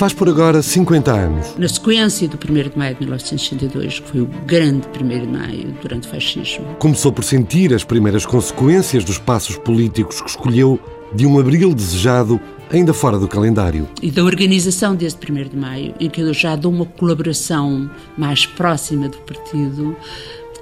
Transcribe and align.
Faz 0.00 0.14
por 0.14 0.30
agora 0.30 0.62
50 0.62 1.12
anos. 1.12 1.54
Na 1.58 1.68
sequência 1.68 2.26
do 2.26 2.38
1 2.38 2.70
de 2.70 2.78
maio 2.78 2.94
de 2.94 3.00
1962, 3.02 4.00
que 4.00 4.08
foi 4.08 4.22
o 4.22 4.26
grande 4.46 4.86
1 4.98 5.08
de 5.08 5.26
maio 5.26 5.74
durante 5.82 6.08
o 6.08 6.10
fascismo. 6.10 6.64
Começou 6.78 7.12
por 7.12 7.22
sentir 7.22 7.74
as 7.74 7.84
primeiras 7.84 8.24
consequências 8.24 9.04
dos 9.04 9.18
passos 9.18 9.58
políticos 9.58 10.22
que 10.22 10.30
escolheu 10.30 10.80
de 11.14 11.26
um 11.26 11.38
abril 11.38 11.74
desejado 11.74 12.40
ainda 12.72 12.94
fora 12.94 13.18
do 13.18 13.28
calendário. 13.28 13.86
E 14.00 14.10
da 14.10 14.24
organização 14.24 14.96
desse 14.96 15.18
1 15.18 15.50
de 15.50 15.56
maio, 15.58 15.94
em 16.00 16.08
que 16.08 16.22
eu 16.22 16.32
já 16.32 16.56
dou 16.56 16.72
uma 16.72 16.86
colaboração 16.86 17.90
mais 18.16 18.46
próxima 18.46 19.06
do 19.06 19.18
partido, 19.18 19.94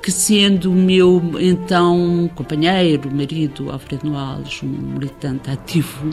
que 0.02 0.10
sendo 0.10 0.72
o 0.72 0.74
meu 0.74 1.22
então 1.38 2.28
companheiro, 2.34 3.08
marido, 3.14 3.70
Alfredo 3.70 4.10
Noales, 4.10 4.62
um 4.64 4.66
militante 4.66 5.48
ativo, 5.48 6.10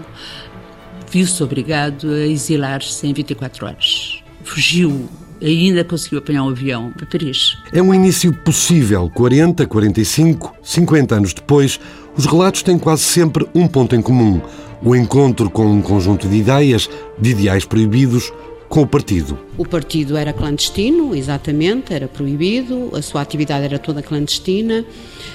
viu-se 1.16 1.42
obrigado 1.42 2.12
a 2.12 2.28
exilar-se 2.28 3.08
em 3.08 3.14
24 3.14 3.66
horas. 3.66 4.22
Fugiu 4.44 5.08
ainda 5.41 5.82
conseguiu 5.82 6.20
apanhar 6.20 6.44
um 6.44 6.50
avião 6.50 6.91
para 6.91 7.05
Paris. 7.05 7.58
É 7.72 7.82
um 7.82 7.94
início 7.94 8.34
possível. 8.34 9.10
40, 9.14 9.66
45, 9.66 10.54
50 10.62 11.16
anos 11.16 11.34
depois, 11.34 11.80
os 12.18 12.26
relatos 12.26 12.64
têm 12.64 12.78
quase 12.78 13.04
sempre 13.04 13.48
um 13.55 13.66
ponto 13.66 13.96
em 13.96 14.02
comum: 14.02 14.41
o 14.84 14.94
encontro 14.94 15.50
com 15.50 15.66
um 15.66 15.82
conjunto 15.82 16.28
de 16.28 16.36
ideias, 16.36 16.90
de 17.18 17.30
ideais 17.30 17.63
proibidos, 17.63 18.34
com 18.70 18.82
o 18.82 18.88
partido. 18.88 19.38
O 19.58 19.66
partido 19.66 20.18
era 20.18 20.34
clandestino, 20.34 21.16
exatamente, 21.16 21.94
era 21.94 22.08
proibido, 22.08 22.91
a 22.94 23.02
sua 23.02 23.22
atividade 23.22 23.66
era 23.66 23.80
toda 23.80 24.02
clandestina. 24.02 24.85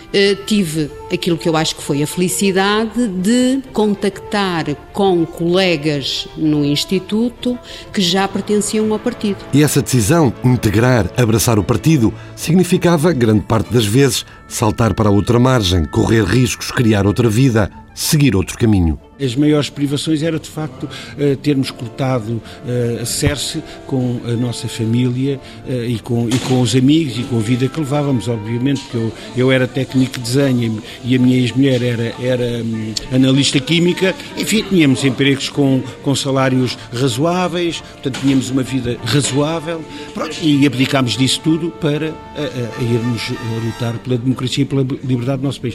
Uh, 0.09 0.45
tive 0.45 0.91
aquilo 1.13 1.39
que 1.39 1.49
eu 1.49 1.57
acho 1.57 1.77
que 1.77 1.83
foi 1.83 2.03
a 2.03 2.07
felicidade 2.07 3.07
de 3.07 3.63
contactar 3.73 4.65
com 4.93 5.25
colegas 5.25 6.27
no 6.37 6.65
Instituto 6.65 7.57
que 7.93 8.01
já 8.03 8.27
pertenciam 8.27 8.93
ao 8.93 8.99
partido. 8.99 9.39
E 9.55 9.63
essa 9.63 9.81
decisão, 9.81 10.33
integrar, 10.45 11.09
abraçar 11.17 11.61
o 11.61 11.65
partido, 11.65 12.13
significava, 12.35 13.13
grande 13.13 13.43
parte 13.43 13.73
das 13.73 13.87
vezes, 13.87 14.27
saltar 14.49 14.95
para 14.95 15.11
outra 15.11 15.39
margem, 15.39 15.85
correr 15.85 16.25
riscos, 16.25 16.73
criar 16.73 17.07
outra 17.07 17.29
vida, 17.29 17.71
seguir 17.95 18.35
outro 18.37 18.57
caminho. 18.59 18.99
As 19.23 19.37
maiores 19.37 19.69
privações 19.69 20.23
era 20.23 20.39
de 20.39 20.49
facto 20.49 20.89
eh, 21.19 21.37
termos 21.43 21.71
cortado 21.71 22.41
eh, 22.67 23.01
a 23.03 23.05
CERSE 23.05 23.63
com 23.87 24.19
a 24.25 24.31
nossa 24.31 24.67
família 24.67 25.39
eh, 25.69 25.87
e 25.89 25.99
com, 25.99 26.27
e 26.27 26.39
com 26.39 26.63
os 26.63 26.75
amigos 26.75 27.19
e 27.19 27.23
com 27.25 27.37
a 27.37 27.41
vida 27.41 27.69
que 27.69 27.79
levávamos, 27.79 28.29
obviamente, 28.29 28.81
porque 28.81 28.97
eu, 28.97 29.13
eu 29.37 29.53
era 29.53 29.69
técnico 29.69 30.15
de 30.15 30.21
desenho 30.21 30.83
e 31.05 31.15
a 31.15 31.19
minha 31.19 31.37
ex-mulher 31.37 31.83
era, 31.83 32.15
era 32.23 32.65
um, 32.65 32.95
analista 33.15 33.61
química, 33.61 34.15
enfim, 34.39 34.65
tínhamos 34.67 35.05
empregos 35.05 35.51
com, 35.51 35.83
com 36.03 36.15
salários 36.15 36.79
razoáveis, 36.91 37.83
portanto 37.83 38.21
tínhamos 38.23 38.49
uma 38.49 38.63
vida 38.63 38.97
razoável 39.05 39.85
pronto, 40.15 40.35
e 40.43 40.67
abdicámos 40.67 41.19
disso 41.19 41.41
tudo 41.45 41.71
para 41.73 42.09
a, 42.09 42.81
a, 42.81 42.83
irmos 42.83 43.33
lutar 43.65 43.99
pela 43.99 44.17
democracia 44.17 44.63
e 44.63 44.67
pela 44.67 44.83
liberdade 44.83 45.43
do 45.43 45.45
nosso 45.45 45.61
país. 45.61 45.75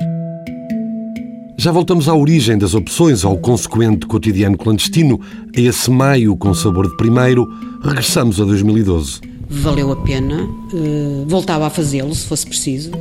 Já 1.58 1.72
voltamos 1.72 2.10
à 2.10 2.14
origem 2.14 2.58
das 2.58 2.74
opções, 2.74 3.24
ao 3.24 3.38
consequente 3.38 4.06
cotidiano 4.06 4.58
clandestino, 4.58 5.20
a 5.56 5.60
esse 5.60 5.90
maio 5.90 6.36
com 6.36 6.54
sabor 6.54 6.90
de 6.90 6.98
primeiro, 6.98 7.50
regressamos 7.82 8.42
a 8.42 8.44
2012. 8.44 9.22
Valeu 9.50 9.92
a 9.92 9.96
pena, 9.96 10.48
eh, 10.74 11.24
voltava 11.26 11.66
a 11.66 11.70
fazê-lo 11.70 12.14
se 12.14 12.26
fosse 12.26 12.46
preciso. 12.46 12.92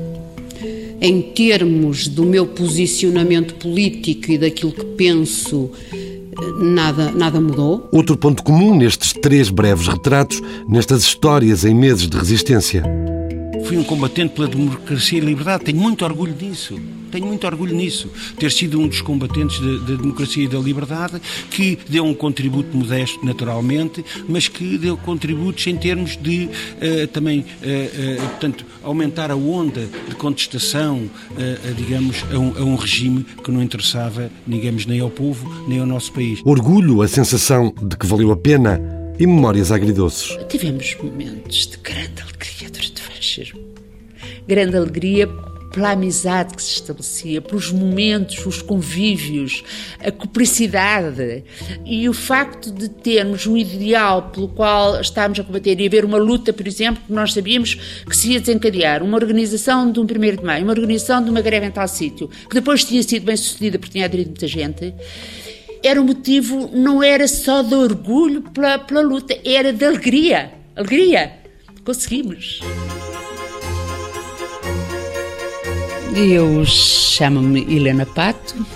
Em 1.01 1.21
termos 1.21 2.07
do 2.07 2.23
meu 2.23 2.47
posicionamento 2.47 3.55
político 3.57 4.31
e 4.31 4.39
daquilo 4.39 4.73
que 4.73 4.85
penso, 4.85 5.71
eh, 5.93 6.63
nada, 6.63 7.11
nada 7.11 7.41
mudou. 7.41 7.89
Outro 7.91 8.17
ponto 8.17 8.43
comum 8.45 8.77
nestes 8.77 9.13
três 9.13 9.51
breves 9.51 9.89
retratos, 9.89 10.41
nestas 10.69 11.03
histórias 11.03 11.65
em 11.65 11.75
meses 11.75 12.09
de 12.09 12.17
resistência. 12.17 12.85
Fui 13.65 13.79
um 13.79 13.85
combatente 13.85 14.35
pela 14.35 14.47
democracia 14.47 15.19
e 15.19 15.21
liberdade, 15.21 15.65
tenho 15.65 15.79
muito 15.79 16.05
orgulho 16.05 16.35
disso. 16.35 16.79
Tenho 17.11 17.27
muito 17.27 17.47
orgulho 17.47 17.73
nisso, 17.77 18.11
ter 18.41 18.51
sido 18.51 18.81
um 18.81 18.89
dos 18.89 19.01
combatentes 19.01 19.61
da 19.61 19.95
democracia 19.95 20.43
e 20.43 20.49
da 20.49 20.59
liberdade, 20.59 21.23
que 21.49 21.79
deu 21.89 22.05
um 22.05 22.13
contributo 22.13 22.77
modesto, 22.77 23.25
naturalmente, 23.25 24.05
mas 24.29 24.49
que 24.49 24.77
deu 24.77 24.97
contributos 24.97 25.65
em 25.69 25.77
termos 25.77 26.17
de 26.17 26.47
uh, 26.49 27.07
também, 27.13 27.39
uh, 27.39 27.45
uh, 27.45 28.29
portanto, 28.31 28.67
aumentar 28.83 29.31
a 29.31 29.37
onda 29.37 29.89
de 30.09 30.17
contestação, 30.17 31.09
digamos, 31.77 32.25
a 32.33 32.37
um, 32.37 32.59
a 32.59 32.65
um 32.65 32.75
regime 32.75 33.25
que 33.45 33.51
não 33.53 33.63
interessava, 33.63 34.29
digamos, 34.45 34.85
nem 34.85 34.99
ao 34.99 35.09
povo, 35.09 35.49
nem 35.69 35.79
ao 35.79 35.87
nosso 35.87 36.13
país. 36.13 36.41
Orgulho, 36.45 37.01
a 37.01 37.07
sensação 37.07 37.73
de 37.81 37.97
que 37.97 38.07
valeu 38.07 38.33
a 38.33 38.37
pena 38.37 39.04
e 39.19 39.27
memórias 39.27 39.71
agridoces. 39.71 40.37
Tivemos 40.49 40.97
momentos 41.03 41.67
de 41.67 41.77
grande 41.79 42.23
alegria 42.23 42.71
durante 42.71 43.01
o 43.01 43.05
fascismo. 43.05 43.61
Grande 44.47 44.77
alegria 44.77 45.29
pela 45.75 45.91
amizade 45.91 46.55
que 46.55 46.63
se 46.63 46.75
estabelecia, 46.75 47.43
pelos 47.43 47.73
momentos, 47.73 48.47
os 48.47 48.63
convívios, 48.63 49.65
a 49.99 50.11
cumplicidade 50.13 51.43
e 51.85 52.09
o 52.09 52.13
facto 52.13 52.71
de 52.71 52.89
termos 52.89 53.45
um 53.45 53.57
ideal 53.57 54.31
pelo 54.31 54.49
qual 54.49 55.01
estávamos 55.01 55.41
a 55.41 55.43
combater 55.43 55.81
e 55.81 55.87
haver 55.87 56.05
uma 56.05 56.17
luta, 56.17 56.53
por 56.53 56.67
exemplo, 56.67 57.03
que 57.05 57.13
nós 57.13 57.33
sabíamos 57.33 57.75
que 58.09 58.17
se 58.17 58.33
ia 58.33 58.41
desencadear, 58.41 59.03
uma 59.03 59.17
organização 59.17 59.91
de 59.91 59.99
um 59.99 60.05
1 60.05 60.07
de 60.07 60.45
maio, 60.45 60.63
uma 60.63 60.73
organização 60.73 61.23
de 61.23 61.29
uma 61.29 61.41
greve 61.41 61.67
em 61.67 61.73
tal 61.73 61.89
sítio, 61.89 62.31
que 62.49 62.55
depois 62.55 62.85
tinha 62.85 63.03
sido 63.03 63.25
bem 63.25 63.37
sucedida 63.37 63.77
porque 63.77 63.93
tinha 63.93 64.05
aderido 64.05 64.31
muita 64.31 64.47
gente, 64.47 64.95
era 65.85 66.01
o 66.01 66.05
motivo, 66.05 66.71
não 66.73 67.03
era 67.03 67.29
só 67.29 67.63
de 67.63 67.75
orgulho 67.75 68.41
pela, 68.41 68.79
pela 68.79 69.03
luta, 69.03 69.39
era 69.45 69.71
de 69.71 69.85
alegria. 69.85 70.51
Alegria. 70.75 71.33
Conseguimos. 71.85 72.61
Eu 76.17 76.65
chamo-me 76.65 77.61
Helena 77.63 78.07
Pato, 78.07 78.67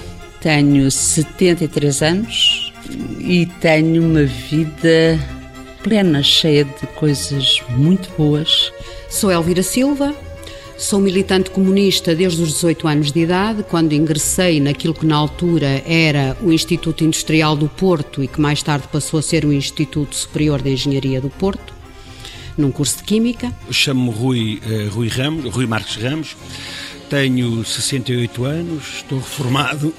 tenho 0.41 0.91
73 0.91 2.03
anos 2.03 2.73
e 3.21 3.47
tenho 3.61 4.03
uma 4.03 4.25
vida 4.25 5.19
plena, 5.83 6.23
cheia 6.23 6.65
de 6.65 6.87
coisas 6.89 7.63
muito 7.71 8.11
boas. 8.19 8.71
Sou 9.09 9.31
Elvira 9.31 9.63
Silva, 9.63 10.15
Sou 10.79 11.01
militante 11.01 11.51
comunista 11.51 12.15
desde 12.15 12.41
os 12.41 12.55
18 12.55 12.87
anos 12.87 13.13
de 13.13 13.21
idade, 13.21 13.65
quando 13.65 13.93
ingressei 13.93 14.61
naquilo 14.61 14.95
que 14.95 15.05
na 15.05 15.17
altura 15.17 15.83
era 15.85 16.37
o 16.41 16.53
Instituto 16.53 17.03
Industrial 17.03 17.57
do 17.57 17.69
Porto 17.69 18.23
e 18.23 18.29
que 18.29 18.41
mais 18.41 18.63
tarde 18.63 18.87
passou 18.87 19.19
a 19.19 19.23
ser 19.23 19.45
o 19.45 19.53
Instituto 19.53 20.15
Superior 20.15 20.63
de 20.63 20.71
Engenharia 20.71 21.21
do 21.21 21.29
Porto, 21.29 21.75
num 22.57 22.71
curso 22.71 22.99
de 22.99 23.03
Química. 23.03 23.53
Chamo-me 23.71 24.17
Rui, 24.17 24.63
uh, 24.65 24.95
Rui, 24.95 25.09
Ramos, 25.09 25.53
Rui 25.53 25.67
Marques 25.67 25.97
Ramos 25.97 26.37
tenho 27.09 27.65
68 27.65 28.45
anos, 28.45 28.97
estou 28.99 29.19
reformado 29.19 29.95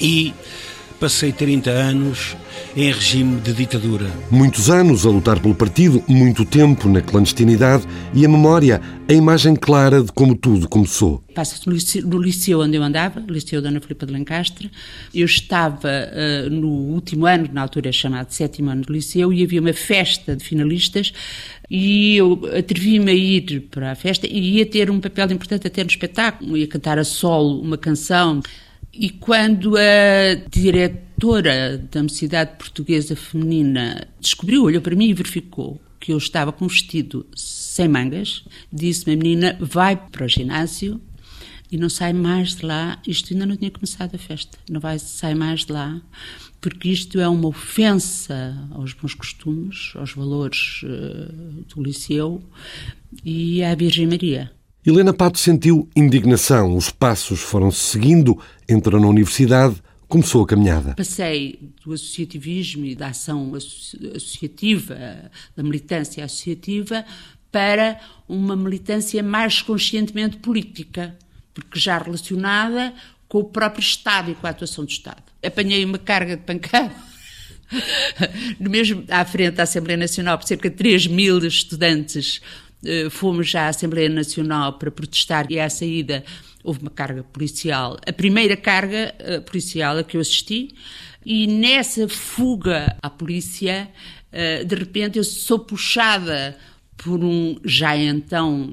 e 0.00 0.32
passei 1.02 1.32
30 1.32 1.68
anos 1.68 2.36
em 2.76 2.92
regime 2.92 3.40
de 3.40 3.52
ditadura. 3.52 4.08
Muitos 4.30 4.70
anos 4.70 5.04
a 5.04 5.10
lutar 5.10 5.40
pelo 5.40 5.52
partido, 5.52 6.00
muito 6.06 6.44
tempo 6.44 6.88
na 6.88 7.00
clandestinidade 7.00 7.84
e 8.14 8.24
a 8.24 8.28
memória, 8.28 8.80
a 9.08 9.12
imagem 9.12 9.56
clara 9.56 10.00
de 10.00 10.12
como 10.12 10.36
tudo 10.36 10.68
começou. 10.68 11.20
Passa-se 11.34 11.66
no, 11.66 12.08
no 12.08 12.22
liceu, 12.22 12.60
onde 12.60 12.76
eu 12.76 12.84
andava, 12.84 13.18
Liceu 13.28 13.60
Dona 13.60 13.80
Filipa 13.80 14.06
de 14.06 14.12
Lancastre. 14.12 14.70
Eu 15.12 15.26
estava 15.26 15.88
uh, 15.88 16.48
no 16.48 16.68
último 16.68 17.26
ano, 17.26 17.48
na 17.52 17.62
altura 17.62 17.90
chamado 17.90 18.30
sétimo 18.30 18.70
ano 18.70 18.82
do 18.82 18.92
liceu, 18.92 19.32
e 19.32 19.42
havia 19.42 19.60
uma 19.60 19.72
festa 19.72 20.36
de 20.36 20.44
finalistas 20.44 21.12
e 21.68 22.16
eu 22.16 22.38
atrevi-me 22.56 23.10
a 23.10 23.14
ir 23.14 23.66
para 23.72 23.90
a 23.90 23.94
festa 23.96 24.24
e 24.26 24.58
ia 24.58 24.66
ter 24.66 24.88
um 24.88 25.00
papel 25.00 25.32
importante 25.32 25.66
até 25.66 25.82
no 25.82 25.90
espetáculo, 25.90 26.56
ia 26.56 26.68
cantar 26.68 26.96
a 26.96 27.04
solo 27.04 27.60
uma 27.60 27.76
canção 27.76 28.40
e 28.92 29.08
quando 29.10 29.76
a 29.76 30.34
diretora 30.50 31.78
da 31.78 32.02
Mocidade 32.02 32.56
Portuguesa 32.58 33.16
Feminina 33.16 34.06
descobriu, 34.20 34.64
olhou 34.64 34.82
para 34.82 34.94
mim 34.94 35.08
e 35.08 35.14
verificou 35.14 35.80
que 35.98 36.12
eu 36.12 36.18
estava 36.18 36.52
com 36.52 36.64
um 36.64 36.68
vestido 36.68 37.24
sem 37.34 37.88
mangas, 37.88 38.44
disse-me 38.72 39.14
a 39.14 39.16
menina, 39.16 39.56
vai 39.60 39.96
para 39.96 40.26
o 40.26 40.28
ginásio 40.28 41.00
e 41.70 41.78
não 41.78 41.88
sai 41.88 42.12
mais 42.12 42.56
de 42.56 42.66
lá. 42.66 43.00
Isto 43.06 43.32
ainda 43.32 43.46
não 43.46 43.56
tinha 43.56 43.70
começado 43.70 44.14
a 44.14 44.18
festa. 44.18 44.58
Não 44.68 44.80
vai 44.80 44.98
sair 44.98 45.34
mais 45.36 45.64
de 45.64 45.72
lá, 45.72 46.02
porque 46.60 46.90
isto 46.90 47.18
é 47.18 47.28
uma 47.28 47.48
ofensa 47.48 48.68
aos 48.72 48.92
bons 48.92 49.14
costumes, 49.14 49.92
aos 49.94 50.12
valores 50.12 50.82
uh, 50.82 51.64
do 51.74 51.82
liceu 51.82 52.42
e 53.24 53.62
à 53.62 53.74
Virgem 53.74 54.06
Maria. 54.06 54.52
Helena 54.84 55.14
Pato 55.14 55.38
sentiu 55.38 55.88
indignação. 55.94 56.76
Os 56.76 56.90
passos 56.90 57.38
foram-se 57.38 57.78
seguindo, 57.78 58.36
entrou 58.68 59.00
na 59.00 59.06
universidade, 59.06 59.76
começou 60.08 60.42
a 60.42 60.46
caminhada. 60.46 60.94
Passei 60.96 61.72
do 61.84 61.92
associativismo 61.92 62.84
e 62.84 62.96
da 62.96 63.06
ação 63.06 63.54
associativa, 63.54 65.30
da 65.56 65.62
militância 65.62 66.24
associativa, 66.24 67.04
para 67.52 68.00
uma 68.28 68.56
militância 68.56 69.22
mais 69.22 69.62
conscientemente 69.62 70.38
política, 70.38 71.16
porque 71.54 71.78
já 71.78 71.98
relacionada 71.98 72.92
com 73.28 73.38
o 73.38 73.44
próprio 73.44 73.82
Estado 73.82 74.32
e 74.32 74.34
com 74.34 74.48
a 74.48 74.50
atuação 74.50 74.84
do 74.84 74.90
Estado. 74.90 75.22
Apanhei 75.44 75.84
uma 75.84 75.98
carga 75.98 76.36
de 76.36 76.42
pancada 76.42 76.92
no 78.58 78.70
mesmo 78.70 79.04
à 79.08 79.24
frente 79.24 79.54
da 79.54 79.62
Assembleia 79.62 79.96
Nacional, 79.96 80.38
por 80.38 80.46
cerca 80.46 80.68
de 80.68 80.76
3 80.76 81.06
mil 81.06 81.38
estudantes, 81.38 82.40
fomos 83.10 83.48
já 83.48 83.66
à 83.66 83.68
Assembleia 83.68 84.08
Nacional 84.08 84.74
para 84.74 84.90
protestar 84.90 85.46
e 85.50 85.60
à 85.60 85.70
saída 85.70 86.24
houve 86.62 86.80
uma 86.80 86.90
carga 86.90 87.22
policial, 87.24 87.96
a 88.06 88.12
primeira 88.12 88.56
carga 88.56 89.14
uh, 89.20 89.42
policial 89.42 89.98
a 89.98 90.04
que 90.04 90.16
eu 90.16 90.20
assisti, 90.20 90.74
e 91.24 91.46
nessa 91.46 92.08
fuga 92.08 92.96
à 93.02 93.10
polícia, 93.10 93.88
uh, 94.32 94.64
de 94.64 94.74
repente 94.74 95.18
eu 95.18 95.24
sou 95.24 95.58
puxada 95.58 96.56
por 96.96 97.22
um 97.24 97.56
já 97.64 97.96
então, 97.96 98.68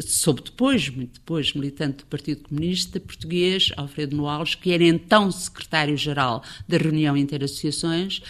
soube 0.00 0.42
depois, 0.42 0.88
muito 0.88 1.20
depois, 1.20 1.52
militante 1.52 1.98
do 1.98 2.06
Partido 2.06 2.42
Comunista 2.44 2.98
Português, 2.98 3.70
Alfredo 3.76 4.16
Noales, 4.16 4.54
que 4.54 4.72
era 4.72 4.84
então 4.84 5.30
secretário-geral 5.30 6.42
da 6.66 6.78
Reunião 6.78 7.14
Interassociações 7.14 8.22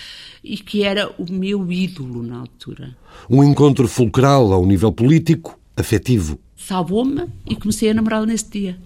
e 0.48 0.56
que 0.56 0.82
era 0.82 1.12
o 1.18 1.30
meu 1.30 1.70
ídolo 1.70 2.22
na 2.22 2.38
altura. 2.38 2.96
Um 3.28 3.44
encontro 3.44 3.86
fulcral 3.86 4.50
ao 4.52 4.64
nível 4.64 4.90
político, 4.90 5.58
afetivo. 5.76 6.40
Salvou-me 6.56 7.26
e 7.46 7.54
comecei 7.54 7.90
a 7.90 7.94
namorá-lo 7.94 8.24
nesse 8.24 8.50
dia. 8.50 8.78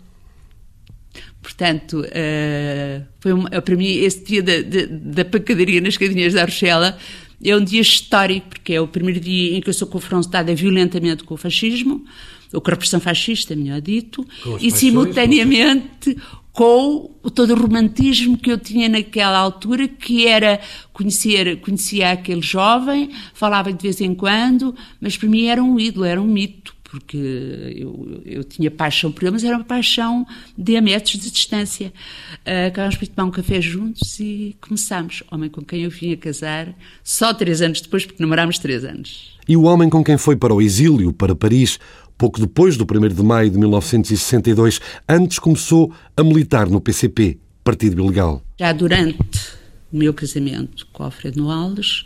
Portanto, 1.41 2.01
uh, 2.01 3.07
foi 3.21 3.33
uma, 3.33 3.49
para 3.49 3.77
mim 3.77 3.87
esse 3.87 4.25
dia 4.25 4.43
da, 4.43 4.61
da, 4.61 4.87
da 4.89 5.25
pancadaria 5.25 5.81
nas 5.81 5.97
cadinhas 5.97 6.35
da 6.35 6.45
Rochela 6.45 6.99
é 7.45 7.57
um 7.57 7.65
dia 7.65 7.81
histórico, 7.81 8.51
porque 8.51 8.73
é 8.73 8.81
o 8.81 8.87
primeiro 8.87 9.19
dia 9.19 9.57
em 9.57 9.61
que 9.61 9.69
eu 9.69 9.75
sou 9.75 9.89
confrontada 9.89 10.55
violentamente 10.55 11.25
com 11.25 11.35
o 11.35 11.37
fascismo, 11.37 12.05
ou 12.53 12.61
com 12.61 12.71
a 12.71 12.75
repressão 12.75 13.01
fascista, 13.01 13.57
melhor 13.57 13.81
dito, 13.81 14.25
e 14.61 14.71
simultaneamente 14.71 16.17
com 16.53 17.11
todo 17.35 17.55
o 17.55 17.57
romantismo 17.57 18.37
que 18.37 18.53
eu 18.53 18.59
tinha 18.59 18.89
naquela 18.89 19.39
altura, 19.39 19.89
que 19.89 20.27
era 20.27 20.61
conhecer, 20.93 21.61
conhecia 21.61 22.13
aquele 22.13 22.43
jovem, 22.43 23.11
falava 23.33 23.73
de 23.73 23.83
vez 23.83 24.01
em 24.01 24.15
quando, 24.15 24.75
mas 25.01 25.17
para 25.17 25.29
mim 25.29 25.47
era 25.47 25.63
um 25.63 25.81
ídolo, 25.81 26.05
era 26.05 26.21
um 26.21 26.27
mito 26.27 26.75
porque 26.93 27.17
eu, 27.75 28.21
eu 28.27 28.45
tinha 28.45 28.71
paixão 28.71 29.11
por 29.11 29.23
ele, 29.23 29.31
mas 29.31 29.45
era 29.45 29.57
uma 29.57 29.65
paixão 29.65 30.27
de 30.59 30.77
a 30.77 30.83
metros 30.83 31.19
de 31.19 31.31
distância. 31.31 31.91
Uh, 32.47 32.69
acabámos 32.69 32.97
por 32.97 33.09
tomar 33.09 33.29
um 33.29 33.31
café 33.31 33.63
juntos 33.63 34.21
e 34.21 34.55
começámos. 34.61 35.23
Homem 35.31 35.49
com 35.49 35.63
quem 35.63 35.85
eu 35.85 35.91
vim 35.91 36.13
a 36.13 36.19
casar 36.19 36.75
só 37.03 37.33
três 37.33 37.63
anos 37.63 37.81
depois, 37.81 38.05
porque 38.05 38.23
namorámos 38.23 38.59
três 38.59 38.85
anos. 38.85 39.39
E 39.49 39.57
o 39.57 39.63
homem 39.63 39.89
com 39.89 40.05
quem 40.05 40.19
foi 40.19 40.37
para 40.37 40.53
o 40.53 40.61
exílio, 40.61 41.15
para 41.15 41.35
Paris, 41.35 41.81
pouco 42.23 42.41
depois 42.41 42.77
do 42.77 42.85
1 42.85 43.09
de 43.09 43.21
maio 43.21 43.51
de 43.51 43.59
1962, 43.59 44.81
antes 45.09 45.41
começou 45.41 45.93
a 46.17 46.23
militar 46.23 46.69
no 46.69 46.81
PCP, 46.81 47.37
Partido 47.65 48.01
Ilegal. 48.01 48.41
Já 48.61 48.73
durante 48.73 49.19
o 49.93 49.97
meu 49.97 50.15
casamento 50.15 50.87
com 50.93 51.03
Alfredo 51.03 51.43
Noaldes, 51.43 52.05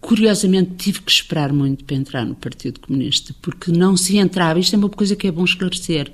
Curiosamente, 0.00 0.72
tive 0.78 1.00
que 1.00 1.12
esperar 1.12 1.52
muito 1.52 1.84
para 1.84 1.94
entrar 1.94 2.26
no 2.26 2.34
Partido 2.34 2.80
Comunista, 2.80 3.32
porque 3.40 3.70
não 3.70 3.96
se 3.96 4.16
entrava, 4.16 4.58
isto 4.58 4.74
é 4.74 4.76
uma 4.76 4.88
coisa 4.88 5.14
que 5.14 5.28
é 5.28 5.30
bom 5.30 5.44
esclarecer, 5.44 6.10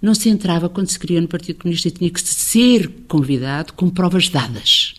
não 0.00 0.12
se 0.12 0.28
entrava 0.28 0.68
quando 0.68 0.88
se 0.88 0.98
queria 0.98 1.20
no 1.20 1.28
Partido 1.28 1.60
Comunista, 1.60 1.88
tinha 1.88 2.10
que 2.10 2.20
ser 2.20 2.88
convidado 3.06 3.74
com 3.74 3.88
provas 3.88 4.28
dadas. 4.28 4.94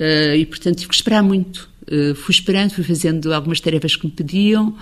Uh, 0.00 0.34
e, 0.34 0.44
portanto, 0.46 0.78
tive 0.78 0.88
que 0.88 0.96
esperar 0.96 1.22
muito. 1.22 1.70
Uh, 1.86 2.12
fui 2.16 2.34
esperando, 2.34 2.72
fui 2.72 2.82
fazendo 2.82 3.32
algumas 3.32 3.60
tarefas 3.60 3.94
que 3.94 4.04
me 4.04 4.12
pediam, 4.12 4.76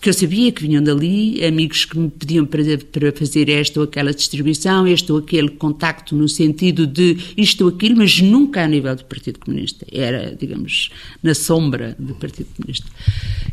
que 0.00 0.08
eu 0.08 0.14
sabia 0.14 0.52
que 0.52 0.62
vinham 0.62 0.82
dali, 0.82 1.44
amigos 1.44 1.84
que 1.84 1.98
me 1.98 2.10
pediam 2.10 2.44
para, 2.44 2.62
para 2.92 3.12
fazer 3.12 3.48
esta 3.48 3.80
ou 3.80 3.84
aquela 3.84 4.12
distribuição, 4.12 4.86
este 4.86 5.10
ou 5.10 5.18
aquele 5.18 5.48
contacto 5.50 6.14
no 6.14 6.28
sentido 6.28 6.86
de 6.86 7.16
isto 7.36 7.64
ou 7.64 7.70
aquilo, 7.70 7.96
mas 7.96 8.20
nunca 8.20 8.62
a 8.62 8.68
nível 8.68 8.94
do 8.96 9.04
Partido 9.04 9.38
Comunista. 9.38 9.86
Era, 9.90 10.36
digamos, 10.38 10.90
na 11.22 11.34
sombra 11.34 11.96
do 11.98 12.14
Partido 12.14 12.48
Comunista. 12.56 12.86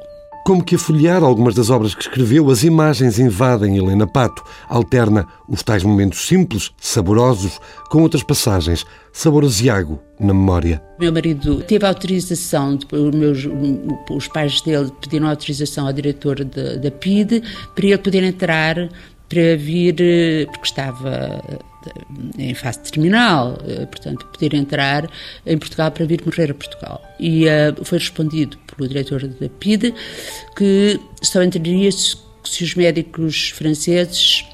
Como 0.48 0.64
que 0.64 0.76
a 0.76 0.80
folhear 0.80 1.24
algumas 1.24 1.54
das 1.54 1.70
obras 1.70 1.94
que 1.94 2.04
escreveu, 2.04 2.50
as 2.50 2.64
imagens 2.64 3.20
invadem 3.20 3.76
Helena 3.76 4.08
Pato. 4.08 4.42
Alterna 4.70 5.28
os 5.46 5.62
tais 5.62 5.84
momentos 5.84 6.26
simples, 6.26 6.72
saborosos, 6.78 7.60
com 7.90 8.02
outras 8.02 8.24
passagens, 8.24 8.86
sabor 9.12 9.44
aziago 9.44 10.00
na 10.18 10.34
memória. 10.34 10.82
Meu 10.98 11.12
marido 11.12 11.62
teve 11.64 11.86
autorização, 11.86 12.80
os, 12.94 13.14
meus, 13.14 13.40
os 14.10 14.30
pais 14.30 14.62
dele 14.62 14.90
pediram 15.02 15.28
autorização 15.28 15.86
ao 15.86 15.92
diretor 15.92 16.46
da 16.46 16.92
PIDE 16.92 17.44
para 17.76 17.86
ele 17.86 17.98
poder 17.98 18.24
entrar 18.24 18.88
para 19.28 19.58
vir, 19.58 19.98
eh, 20.00 20.46
porque 20.46 20.66
estava 20.66 21.42
em 22.38 22.54
fase 22.54 22.80
terminal, 22.80 23.58
eh, 23.68 23.86
portanto, 23.86 24.26
poder 24.28 24.54
entrar 24.54 25.10
em 25.46 25.58
Portugal 25.58 25.92
para 25.92 26.06
vir 26.06 26.22
morrer 26.26 26.52
a 26.52 26.54
Portugal. 26.54 27.02
E 27.20 27.46
uh, 27.46 27.84
foi 27.84 27.98
respondido 27.98 28.58
pelo 28.76 28.88
diretor 28.88 29.28
da 29.28 29.50
PIDE 29.50 29.94
que 30.56 31.00
só 31.22 31.42
entraria 31.42 31.92
se, 31.92 32.18
se 32.44 32.64
os 32.64 32.76
médicos 32.76 33.50
franceses 33.50 34.46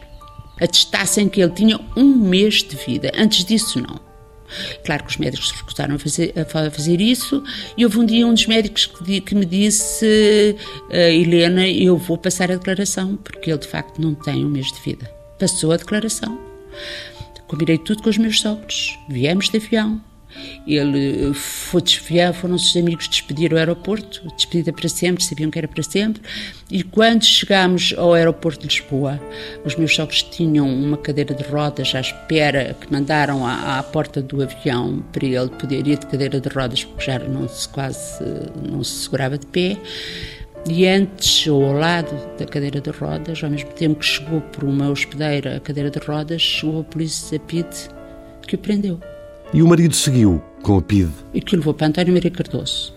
atestassem 0.62 1.28
que 1.28 1.42
ele 1.42 1.52
tinha 1.52 1.80
um 1.96 2.16
mês 2.16 2.64
de 2.64 2.76
vida. 2.76 3.12
Antes 3.16 3.44
disso, 3.46 3.80
não. 3.80 4.00
Claro 4.86 5.04
que 5.04 5.12
os 5.12 5.18
médicos 5.18 5.50
se 5.50 5.56
recusaram 5.56 5.96
a 5.96 6.00
fazer, 6.00 6.34
a 6.38 6.70
fazer 6.70 7.02
isso 7.02 7.44
e 7.78 7.84
houve 7.84 8.00
um 8.00 8.06
dia 8.06 8.28
um 8.28 8.34
dos 8.34 8.46
médicos 8.46 8.86
que, 8.86 9.22
que 9.22 9.36
me 9.36 9.46
disse 9.46 10.56
uh, 10.90 10.94
Helena, 10.94 11.68
eu 11.68 11.98
vou 11.98 12.18
passar 12.18 12.52
a 12.52 12.56
declaração 12.56 13.18
porque 13.18 13.50
ele 13.50 13.60
de 13.60 13.68
facto 13.68 14.00
não 14.00 14.14
tem 14.14 14.46
um 14.46 14.50
mês 14.50 14.72
de 14.72 14.80
vida. 14.82 15.10
Passou 15.40 15.72
a 15.72 15.78
declaração. 15.78 16.40
Combinei 17.54 17.78
tudo 17.78 18.02
com 18.02 18.10
os 18.10 18.18
meus 18.18 18.42
sogros. 18.42 18.98
Viemos 19.08 19.48
de 19.48 19.58
avião. 19.58 20.02
Ele 20.66 21.30
eh, 21.30 21.34
foi 21.36 21.84
desfiar, 21.84 22.34
foram 22.34 22.56
os 22.56 22.76
amigos 22.76 23.08
despedir 23.08 23.52
ao 23.52 23.60
aeroporto, 23.60 24.28
despedida 24.36 24.74
para 24.74 24.90
sempre, 24.90 25.24
sabiam 25.24 25.52
que 25.52 25.60
era 25.60 25.68
para 25.68 25.84
sempre. 25.84 26.24
E 26.72 26.82
quando 26.82 27.24
chegámos 27.24 27.94
ao 27.96 28.16
aeroporto 28.16 28.68
de 28.68 28.76
Lisboa, 28.76 29.22
os 29.64 29.76
meus 29.76 29.94
sogros 29.94 30.24
tinham 30.24 30.68
uma 30.68 30.98
cadeira 30.98 31.36
de 31.36 31.44
rodas 31.44 31.94
à 31.94 32.02
espera, 32.02 32.76
que 32.82 32.92
mandaram 32.92 33.46
à, 33.46 33.78
à 33.78 33.84
porta 33.84 34.20
do 34.20 34.42
avião 34.42 35.04
para 35.12 35.24
ele 35.24 35.50
poder 35.50 35.86
ir 35.86 36.00
de 36.00 36.08
cadeira 36.08 36.42
de 36.42 36.50
rodas, 36.50 36.84
porque 36.84 37.06
já 37.06 37.20
não 37.20 37.48
se 37.48 37.70
quase 37.70 38.24
não 38.68 38.84
se 38.84 39.04
segurava 39.04 39.38
de 39.38 39.46
pé. 39.46 39.78
E 40.70 40.88
antes, 40.88 41.46
ou 41.48 41.66
ao 41.66 41.74
lado 41.74 42.16
da 42.38 42.46
cadeira 42.46 42.80
de 42.80 42.90
rodas, 42.90 43.44
ao 43.44 43.50
mesmo 43.50 43.70
tempo 43.72 44.00
que 44.00 44.06
chegou 44.06 44.40
por 44.40 44.64
uma 44.64 44.90
hospedeira 44.90 45.58
a 45.58 45.60
cadeira 45.60 45.90
de 45.90 46.00
rodas, 46.00 46.42
chegou 46.42 46.82
a 46.82 46.84
polícia 46.86 47.38
PID 47.40 47.68
que 48.48 48.56
o 48.56 48.58
prendeu. 48.58 49.00
E 49.54 49.62
o 49.62 49.68
marido 49.68 49.94
seguiu 49.94 50.42
com 50.62 50.78
a 50.78 50.82
PID? 50.82 51.12
E 51.34 51.42
que 51.42 51.56
o 51.56 51.58
levou 51.58 51.74
para 51.74 51.88
António 51.88 52.14
Maria 52.14 52.32
Cardoso 52.32 52.94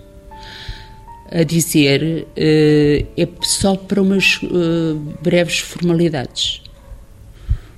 a 1.30 1.42
dizer 1.42 2.25
uh, 2.25 3.06
é 3.16 3.28
só 3.42 3.75
para 3.75 4.00
umas 4.00 4.40
uh, 4.44 4.94
breves 5.20 5.58
formalidades. 5.58 6.62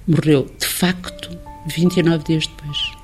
Morreu, 0.06 0.46
de 0.58 0.66
facto, 0.66 1.30
29 1.66 2.24
dias 2.24 2.46
depois 2.46 2.97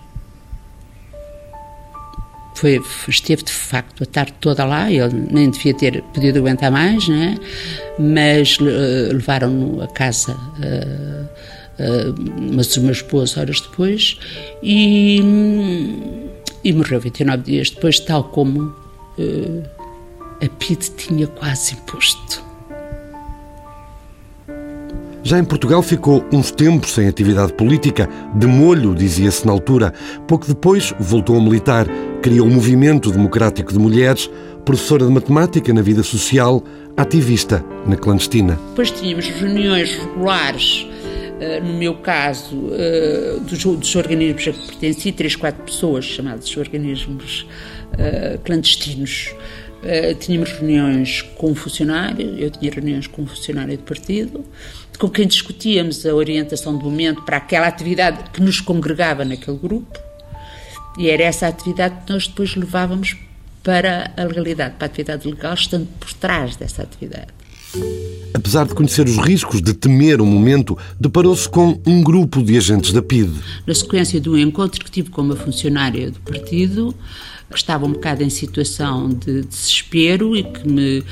foi, 2.65 2.81
esteve 3.09 3.43
de 3.43 3.53
facto 3.53 4.05
a 4.05 4.07
tarde 4.07 4.33
toda 4.41 4.65
lá, 4.65 4.91
ele 4.91 5.27
nem 5.31 5.51
devia 5.51 5.75
ter 5.75 6.03
podido 6.15 6.39
aguentar 6.39 6.71
mais, 6.71 7.07
né? 7.07 7.37
mas 7.99 8.57
uh, 8.59 9.13
levaram-no 9.13 9.83
a 9.83 9.89
casa 9.89 10.33
uh, 10.33 11.29
uh, 11.79 12.15
umas, 12.39 12.75
umas 12.79 13.03
boas 13.03 13.37
horas 13.37 13.61
depois 13.61 14.19
e, 14.63 15.21
e 16.65 16.73
morreu 16.73 17.01
29 17.01 17.43
dias 17.43 17.69
depois, 17.69 18.01
tal 18.01 18.25
como 18.25 18.75
a 20.43 20.49
PID 20.59 20.91
tinha 20.97 21.27
quase 21.27 21.75
imposto. 21.75 22.54
Já 25.27 25.39
em 25.39 25.45
Portugal 25.45 25.83
ficou 25.83 26.23
uns 26.31 26.51
tempos 26.51 26.93
sem 26.93 27.09
atividade 27.09 27.55
política, 27.55 28.07
de 28.35 28.47
molho, 28.47 28.95
dizia-se 28.95 29.47
na 29.47 29.53
altura. 29.53 29.91
Pouco 30.29 30.47
depois 30.47 30.93
voltou 31.01 31.39
a 31.39 31.41
militar, 31.41 31.87
criou 32.21 32.47
o 32.47 32.51
um 32.51 32.53
Movimento 32.53 33.11
Democrático 33.11 33.73
de 33.73 33.79
Mulheres, 33.79 34.31
professora 34.67 35.07
de 35.07 35.11
matemática 35.11 35.73
na 35.73 35.81
vida 35.81 36.03
social, 36.03 36.63
ativista 36.95 37.65
na 37.87 37.97
clandestina. 37.97 38.61
Depois 38.69 38.91
tínhamos 38.91 39.27
reuniões 39.29 39.95
regulares, 39.95 40.87
eh, 41.41 41.59
no 41.59 41.73
meu 41.73 41.95
caso, 41.95 42.69
eh, 42.73 43.39
dos, 43.49 43.65
dos 43.65 43.97
organismos 43.97 44.47
a 44.47 44.53
que 44.53 44.67
pertenci, 44.67 45.11
três, 45.11 45.35
quatro 45.37 45.65
pessoas 45.65 46.05
chamados 46.05 46.55
organismos 46.55 47.47
eh, 47.97 48.39
clandestinos. 48.45 49.35
Tínhamos 50.19 50.51
reuniões 50.53 51.21
com 51.37 51.51
um 51.51 51.55
funcionário, 51.55 52.39
eu 52.39 52.49
tinha 52.49 52.73
reuniões 52.73 53.07
com 53.07 53.27
funcionário 53.27 53.77
de 53.77 53.83
partido, 53.83 54.43
com 54.99 55.09
quem 55.09 55.27
discutíamos 55.27 56.05
a 56.07 56.15
orientação 56.15 56.77
do 56.77 56.85
momento 56.85 57.23
para 57.23 57.37
aquela 57.37 57.67
atividade 57.67 58.31
que 58.31 58.43
nos 58.43 58.61
congregava 58.61 59.25
naquele 59.25 59.59
grupo, 59.59 59.99
e 60.99 61.11
era 61.11 61.25
essa 61.25 61.49
atividade 61.49 62.05
que 62.07 62.13
nós 62.13 62.27
depois 62.27 62.55
levávamos 62.55 63.17
para 63.63 64.13
a 64.17 64.25
legalidade, 64.25 64.75
para 64.77 64.87
a 64.87 64.89
atividade 64.89 65.29
legal, 65.29 65.55
estando 65.55 65.87
por 65.99 66.13
trás 66.13 66.57
dessa 66.57 66.83
atividade. 66.83 67.29
Apesar 68.33 68.67
de 68.67 68.75
conhecer 68.75 69.07
os 69.07 69.17
riscos, 69.17 69.63
de 69.63 69.73
temer 69.73 70.21
o 70.21 70.27
momento, 70.27 70.77
deparou-se 71.01 71.49
com 71.49 71.81
um 71.87 72.03
grupo 72.03 72.43
de 72.43 72.57
agentes 72.57 72.93
da 72.93 73.03
PIDE. 73.03 73.41
Na 73.67 73.75
sequência 73.75 74.21
de 74.21 74.29
um 74.29 74.37
encontro 74.37 74.85
que 74.85 74.91
tive 74.91 75.11
com 75.11 75.23
uma 75.23 75.35
funcionária 75.35 76.11
do 76.11 76.21
partido, 76.21 76.95
que 77.51 77.57
estava 77.57 77.85
um 77.87 77.93
bocado 77.93 78.23
em 78.23 78.31
situação 78.31 79.09
de 79.09 79.43
desespero 79.43 80.37
e 80.37 80.43
que 80.43 80.67
me 80.67 81.03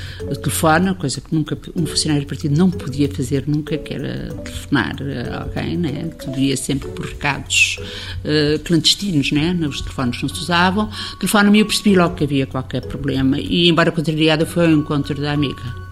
telefona, 0.42 0.94
coisa 0.94 1.20
que 1.20 1.34
nunca 1.34 1.58
um 1.76 1.86
funcionário 1.86 2.24
do 2.24 2.28
partido 2.28 2.56
não 2.56 2.70
podia 2.70 3.08
fazer 3.08 3.44
nunca, 3.46 3.76
que 3.76 3.94
era 3.94 4.32
telefonar 4.34 4.96
a 5.30 5.42
alguém, 5.42 5.76
né? 5.76 6.10
Devia 6.26 6.56
sempre 6.56 6.88
por 6.88 7.06
recados 7.06 7.78
uh, 8.24 8.58
clandestinos, 8.60 9.32
né? 9.32 9.56
Os 9.68 9.80
telefones 9.80 10.20
não 10.22 10.28
se 10.28 10.40
usavam. 10.40 10.90
Telefona-me 11.18 11.58
e 11.58 11.60
eu 11.60 11.66
percebi 11.66 11.94
logo 11.94 12.14
que 12.14 12.24
havia 12.24 12.46
qualquer 12.46 12.82
problema 12.82 13.38
e, 13.38 13.68
embora 13.68 13.92
contrariada, 13.92 14.46
foi 14.46 14.66
ao 14.66 14.72
encontro 14.72 15.20
da 15.20 15.32
amiga 15.32 15.82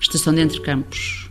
estação 0.00 0.34
de 0.34 0.40
Entre 0.40 0.60
Campos. 0.60 1.28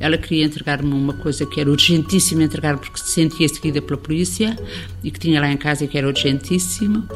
Ela 0.00 0.16
queria 0.16 0.44
entregar-me 0.44 0.92
uma 0.92 1.12
coisa 1.12 1.44
que 1.44 1.60
era 1.60 1.70
urgentíssima 1.70 2.42
entregar 2.42 2.78
porque 2.78 2.98
se 2.98 3.10
sentia 3.12 3.48
seguida 3.48 3.80
pela 3.82 3.98
polícia 3.98 4.56
e 5.02 5.10
que 5.10 5.18
tinha 5.18 5.40
lá 5.40 5.50
em 5.50 5.56
casa 5.56 5.84
e 5.84 5.88
que 5.88 5.98
era 5.98 6.06
urgentíssimo 6.06 7.06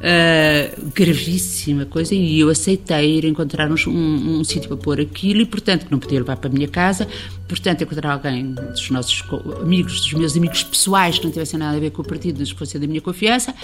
uh, 0.00 0.90
gravíssima 0.94 1.84
coisa 1.84 2.14
e 2.14 2.40
eu 2.40 2.48
aceitei 2.48 3.18
ir 3.18 3.24
encontrar 3.24 3.70
um, 3.70 3.74
um, 3.88 4.40
um 4.40 4.44
sítio 4.44 4.68
para 4.68 4.76
pôr 4.76 5.00
aquilo 5.00 5.42
e, 5.42 5.46
portanto, 5.46 5.86
que 5.86 5.92
não 5.92 5.98
podia 5.98 6.18
levar 6.18 6.36
para 6.36 6.48
a 6.48 6.52
minha 6.52 6.68
casa. 6.68 7.06
Portanto, 7.46 7.82
encontrar 7.82 8.12
alguém 8.12 8.52
dos 8.52 8.90
nossos 8.90 9.22
amigos, 9.60 10.00
dos 10.00 10.12
meus 10.14 10.36
amigos 10.36 10.62
pessoais 10.62 11.18
que 11.18 11.24
não 11.24 11.32
tivessem 11.32 11.58
nada 11.58 11.76
a 11.76 11.80
ver 11.80 11.90
com 11.90 12.02
o 12.02 12.04
partido, 12.04 12.38
mas 12.38 12.50
fosse 12.50 12.78
da 12.78 12.86
minha 12.86 13.00
confiança 13.00 13.54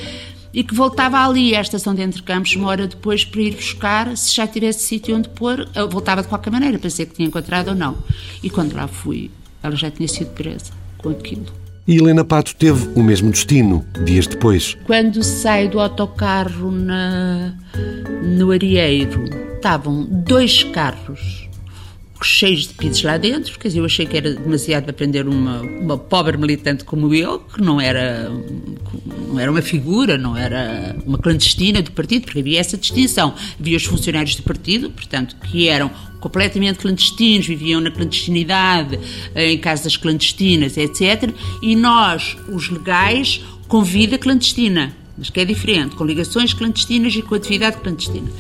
e 0.53 0.65
que 0.65 0.75
voltava 0.75 1.19
ali 1.19 1.55
à 1.55 1.61
estação 1.61 1.95
de 1.95 2.03
Entre 2.03 2.23
Campos 2.23 2.57
uma 2.57 2.69
hora 2.69 2.87
depois 2.87 3.25
para 3.25 3.41
ir 3.43 3.55
buscar, 3.55 4.17
se 4.17 4.35
já 4.35 4.47
tivesse 4.47 4.81
sítio 4.81 5.17
onde 5.17 5.29
pôr, 5.29 5.69
voltava 5.91 6.23
de 6.23 6.29
qualquer 6.29 6.51
maneira, 6.51 6.79
para 6.79 6.89
dizer 6.89 7.07
que 7.07 7.15
tinha 7.15 7.29
encontrado 7.29 7.69
ou 7.69 7.75
não. 7.75 7.99
E 8.43 8.49
quando 8.49 8.75
lá 8.75 8.89
fui, 8.89 9.31
ela 9.63 9.77
já 9.77 9.91
tinha 9.91 10.09
sido 10.09 10.31
presa 10.31 10.73
com 10.99 11.11
aquilo. 11.11 11.66
E 11.87 11.97
Helena 11.97 12.25
Pato 12.25 12.55
teve 12.57 12.89
o 12.97 13.03
mesmo 13.03 13.31
destino, 13.31 13.85
dias 14.05 14.27
depois. 14.27 14.77
Quando 14.85 15.23
saio 15.23 15.71
do 15.71 15.81
autocarro 15.81 16.71
na, 16.71 17.55
no 18.23 18.51
Arieiro, 18.51 19.23
estavam 19.55 20.05
dois 20.05 20.65
carros 20.65 21.46
cheios 22.23 22.69
de 22.69 22.75
pisos 22.75 23.03
lá 23.03 23.19
dentro, 23.19 23.53
dizer, 23.63 23.79
eu 23.79 23.85
achei 23.85 24.07
que 24.07 24.17
era 24.17 24.35
demasiado 24.35 24.85
para 24.85 24.93
prender 24.93 25.29
uma, 25.29 25.61
uma 25.61 25.99
pobre 25.99 26.37
militante 26.37 26.85
como 26.85 27.13
eu, 27.15 27.41
que 27.41 27.61
não 27.61 27.81
era, 27.81 28.31
não 29.29 29.39
era 29.39 29.51
uma 29.51 29.63
figura, 29.63 30.17
não 30.17 30.37
era 30.37 30.97
uma 31.05 31.19
clandestina 31.19 31.83
do 31.83 31.93
partido, 31.93 32.25
porque 32.25 32.41
havia 32.41 32.61
essa 32.61 32.77
distinção. 32.77 33.35
Havia 33.59 33.77
os 33.77 33.85
funcionários 33.85 34.35
do 34.37 34.43
partido, 34.43 34.91
portanto, 34.91 35.37
que 35.37 35.69
eram 35.69 35.91
completamente 36.21 36.79
clandestinos, 36.79 37.47
viviam 37.47 37.81
na 37.81 37.91
clandestinidade, 37.91 38.99
eh, 39.35 39.53
em 39.53 39.59
casas 39.59 39.97
clandestinas, 39.97 40.77
etc. 40.77 41.31
E 41.63 41.77
nós, 41.77 42.37
os 42.49 42.69
legais, 42.69 43.43
com 43.69 43.83
vida 43.83 44.19
clandestina, 44.19 44.97
mas 45.17 45.31
que 45.31 45.41
é 45.41 45.45
diferente, 45.45 45.95
com 45.97 46.05
ligações 46.05 46.53
clandestinas 46.53 47.15
e 47.15 47.23
com 47.23 47.35
atividade 47.35 47.77
clandestina. 47.79 48.31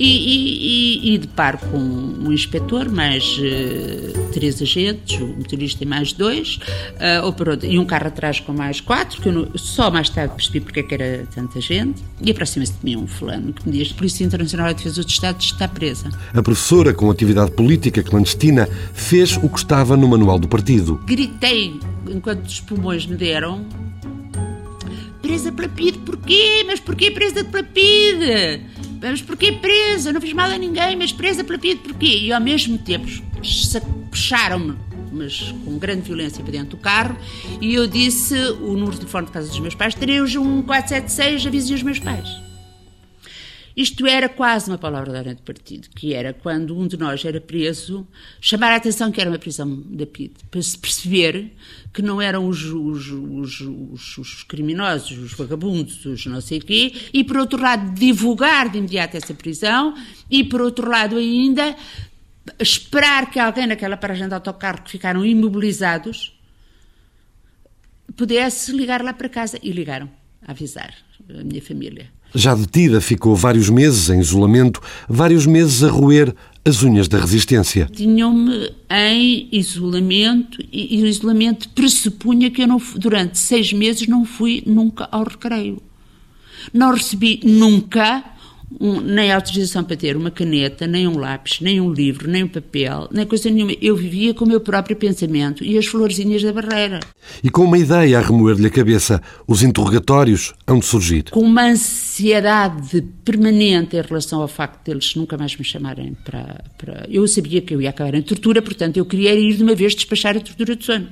E, 0.00 0.06
e, 0.06 1.10
e, 1.10 1.14
e 1.14 1.18
deparo 1.18 1.58
com 1.58 1.76
um 1.76 2.32
inspetor, 2.32 2.88
mais 2.88 3.36
uh, 3.36 4.32
três 4.32 4.62
agentes, 4.62 5.20
o 5.20 5.26
motorista 5.26 5.84
e 5.84 5.86
mais 5.86 6.14
dois, 6.14 6.58
uh, 6.94 7.26
operou, 7.26 7.58
e 7.62 7.78
um 7.78 7.84
carro 7.84 8.06
atrás 8.06 8.40
com 8.40 8.50
mais 8.54 8.80
quatro, 8.80 9.20
que 9.20 9.28
eu 9.28 9.32
não, 9.34 9.58
só 9.58 9.90
mais 9.90 10.08
tarde 10.08 10.34
percebi 10.34 10.60
porque 10.60 10.80
é 10.80 10.82
que 10.84 10.94
era 10.94 11.26
tanta 11.34 11.60
gente, 11.60 12.02
e 12.22 12.30
aproxima-se 12.30 12.72
de 12.72 12.78
mim 12.82 12.96
um 12.96 13.06
fulano 13.06 13.52
que 13.52 13.68
me 13.68 13.76
diz: 13.76 13.92
Polícia 13.92 14.24
Internacional 14.24 14.68
de 14.68 14.76
Defesa 14.76 15.02
do 15.02 15.08
Estado 15.08 15.38
está 15.38 15.68
presa. 15.68 16.08
A 16.32 16.42
professora, 16.42 16.94
com 16.94 17.10
atividade 17.10 17.50
política 17.50 18.02
clandestina, 18.02 18.66
fez 18.94 19.36
o 19.36 19.50
que 19.50 19.58
estava 19.58 19.98
no 19.98 20.08
manual 20.08 20.38
do 20.38 20.48
partido. 20.48 20.98
Gritei 21.04 21.78
enquanto 22.08 22.46
os 22.46 22.58
pulmões 22.60 23.04
me 23.04 23.16
deram. 23.16 23.66
Presa 25.20 25.52
pela 25.52 25.68
PIDE, 25.68 25.98
porquê? 25.98 26.64
Mas 26.66 26.80
porquê 26.80 27.10
presa 27.10 27.44
pela 27.44 27.62
PIDE? 27.62 28.79
Mas 29.00 29.22
porquê 29.22 29.52
presa? 29.52 30.12
Não 30.12 30.20
fiz 30.20 30.32
mal 30.32 30.50
a 30.50 30.58
ninguém, 30.58 30.96
mas 30.96 31.12
presa 31.12 31.42
pela 31.42 31.58
PIDE 31.58 31.80
porquê? 31.80 32.18
E 32.18 32.32
ao 32.32 32.40
mesmo 32.40 32.76
tempo 32.78 33.06
puxaram-me, 34.10 34.76
mas 35.10 35.54
com 35.64 35.78
grande 35.78 36.02
violência 36.02 36.42
para 36.42 36.52
dentro 36.52 36.70
do 36.70 36.76
carro, 36.76 37.16
e 37.60 37.74
eu 37.74 37.86
disse 37.86 38.34
o 38.60 38.74
número 38.74 38.92
de 38.92 38.98
telefone 38.98 39.26
de 39.26 39.32
casa 39.32 39.48
dos 39.48 39.58
meus 39.58 39.74
pais, 39.74 39.94
terei 39.94 40.20
um 40.20 40.62
476, 40.62 41.46
avisei 41.46 41.76
os 41.76 41.82
meus 41.82 41.98
pais. 41.98 42.49
Isto 43.76 44.06
era 44.06 44.28
quase 44.28 44.70
uma 44.70 44.78
palavra 44.78 45.12
da 45.12 45.18
ordem 45.18 45.34
de 45.34 45.42
partido, 45.42 45.88
que 45.94 46.12
era 46.12 46.32
quando 46.32 46.76
um 46.76 46.86
de 46.86 46.96
nós 46.96 47.24
era 47.24 47.40
preso, 47.40 48.06
chamar 48.40 48.72
a 48.72 48.76
atenção 48.76 49.12
que 49.12 49.20
era 49.20 49.30
uma 49.30 49.38
prisão 49.38 49.82
da 49.86 50.06
PID, 50.06 50.32
para 50.50 50.60
se 50.60 50.76
perceber 50.76 51.52
que 51.92 52.02
não 52.02 52.20
eram 52.20 52.46
os, 52.46 52.64
os, 52.64 53.10
os, 53.10 54.18
os, 54.18 54.42
criminosos, 54.44 55.16
os 55.18 55.32
vagabundos, 55.32 56.04
os 56.04 56.26
não 56.26 56.40
sei 56.40 56.60
quê, 56.60 56.92
e 57.12 57.22
por 57.22 57.36
outro 57.36 57.60
lado 57.60 57.94
divulgar 57.94 58.68
de 58.68 58.78
imediato 58.78 59.16
essa 59.16 59.34
prisão, 59.34 59.94
e 60.30 60.44
por 60.44 60.60
outro 60.60 60.88
lado 60.88 61.16
ainda 61.16 61.76
esperar 62.58 63.30
que 63.30 63.38
alguém 63.38 63.66
naquela 63.66 63.96
paragem 63.96 64.28
de 64.28 64.34
autocarro 64.34 64.82
que 64.82 64.90
ficaram 64.90 65.24
imobilizados 65.24 66.38
pudesse 68.16 68.72
ligar 68.72 69.02
lá 69.02 69.12
para 69.12 69.28
casa. 69.28 69.58
E 69.62 69.70
ligaram 69.70 70.10
a 70.46 70.50
avisar 70.52 70.94
a 71.28 71.44
minha 71.44 71.62
família. 71.62 72.10
Já 72.34 72.54
detida, 72.54 73.00
ficou 73.00 73.34
vários 73.34 73.68
meses 73.68 74.08
em 74.08 74.20
isolamento, 74.20 74.80
vários 75.08 75.46
meses 75.46 75.82
a 75.82 75.90
roer 75.90 76.34
as 76.64 76.82
unhas 76.82 77.08
da 77.08 77.18
resistência. 77.18 77.88
Tinham-me 77.92 78.70
em 78.90 79.48
isolamento 79.50 80.62
e 80.72 81.02
o 81.02 81.06
isolamento 81.06 81.68
pressupunha 81.70 82.50
que 82.50 82.62
eu 82.62 82.68
não, 82.68 82.80
durante 82.96 83.38
seis 83.38 83.72
meses 83.72 84.06
não 84.06 84.24
fui 84.24 84.62
nunca 84.66 85.08
ao 85.10 85.24
recreio. 85.24 85.82
Não 86.72 86.92
recebi 86.92 87.40
nunca 87.42 88.22
um, 88.78 89.00
nem 89.00 89.32
autorização 89.32 89.82
para 89.82 89.96
ter 89.96 90.16
uma 90.16 90.30
caneta, 90.30 90.86
nem 90.86 91.08
um 91.08 91.18
lápis, 91.18 91.60
nem 91.60 91.80
um 91.80 91.92
livro, 91.92 92.30
nem 92.30 92.44
um 92.44 92.48
papel, 92.48 93.08
nem 93.10 93.26
coisa 93.26 93.50
nenhuma. 93.50 93.72
Eu 93.80 93.96
vivia 93.96 94.32
com 94.34 94.44
o 94.44 94.48
meu 94.48 94.60
próprio 94.60 94.96
pensamento 94.96 95.64
e 95.64 95.76
as 95.76 95.86
florzinhas 95.86 96.42
da 96.42 96.52
barreira. 96.52 97.00
E 97.42 97.50
com 97.50 97.64
uma 97.64 97.78
ideia 97.78 98.18
a 98.18 98.22
remoer-lhe 98.22 98.66
a 98.66 98.70
cabeça, 98.70 99.20
os 99.46 99.62
interrogatórios 99.62 100.52
hão 100.66 100.78
de 100.78 100.84
surgir. 100.84 101.24
Com 101.30 101.40
uma 101.40 101.64
ansiedade 101.64 103.02
permanente 103.24 103.96
em 103.96 104.02
relação 104.02 104.42
ao 104.42 104.48
facto 104.48 104.84
deles 104.84 105.14
nunca 105.16 105.36
mais 105.36 105.56
me 105.56 105.64
chamarem 105.64 106.16
para, 106.24 106.64
para... 106.78 107.06
Eu 107.08 107.26
sabia 107.26 107.60
que 107.60 107.74
eu 107.74 107.80
ia 107.80 107.90
acabar 107.90 108.14
em 108.14 108.22
tortura, 108.22 108.62
portanto 108.62 108.96
eu 108.98 109.04
queria 109.04 109.34
ir 109.34 109.56
de 109.56 109.62
uma 109.62 109.74
vez 109.74 109.94
despachar 109.94 110.36
a 110.36 110.40
tortura 110.40 110.76
de 110.76 110.84
sono. 110.84 111.08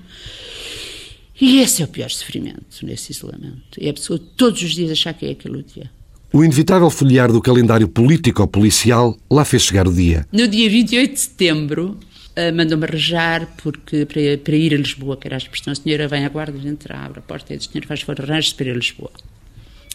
E 1.41 1.61
esse 1.61 1.83
é 1.83 1.85
o 1.85 1.89
pior 1.89 2.11
sofrimento 2.11 2.85
nesse 2.85 3.13
isolamento. 3.13 3.79
É 3.81 3.91
a 3.91 3.95
pessoa 3.95 4.19
todos 4.37 4.61
os 4.61 4.75
dias 4.75 4.91
achar 4.91 5.15
que 5.15 5.27
é 5.27 5.31
aquele 5.31 5.63
dia. 5.63 5.89
O 6.31 6.45
inevitável 6.45 6.91
folhear 6.91 7.33
do 7.33 7.41
calendário 7.41 7.89
político-policial 7.89 9.17
lá 9.31 9.47
fez 9.47 9.63
chegar 9.63 9.89
o 9.89 9.93
dia. 9.93 10.27
No 10.31 10.47
dia 10.47 10.69
28 10.69 11.15
de 11.15 11.21
setembro, 11.21 11.97
uh, 12.37 12.55
mandou-me 12.55 12.85
arranjar 12.85 13.49
porque, 13.63 14.05
para, 14.05 14.37
para, 14.37 14.55
ir 14.55 14.75
a 14.75 14.77
Lisboa, 14.77 15.17
que 15.17 15.27
era 15.27 15.37
a 15.37 15.39
expressão, 15.39 15.73
a 15.73 15.77
senhora 15.77 16.07
vem 16.07 16.27
à 16.27 16.29
guarda, 16.29 16.59
entra, 16.69 16.99
abre 16.99 17.21
a 17.21 17.23
porta 17.23 17.55
e 17.55 17.57
diz, 17.57 17.67
senhora 17.67 17.89
faz 17.89 18.03
favor, 18.03 18.23
arranje-se 18.23 18.55
para 18.55 18.67
ir 18.67 18.73
a 18.73 18.75
Lisboa. 18.75 19.11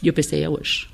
E 0.01 0.07
eu 0.07 0.13
pensei, 0.13 0.43
é 0.43 0.49
hoje. 0.49 0.87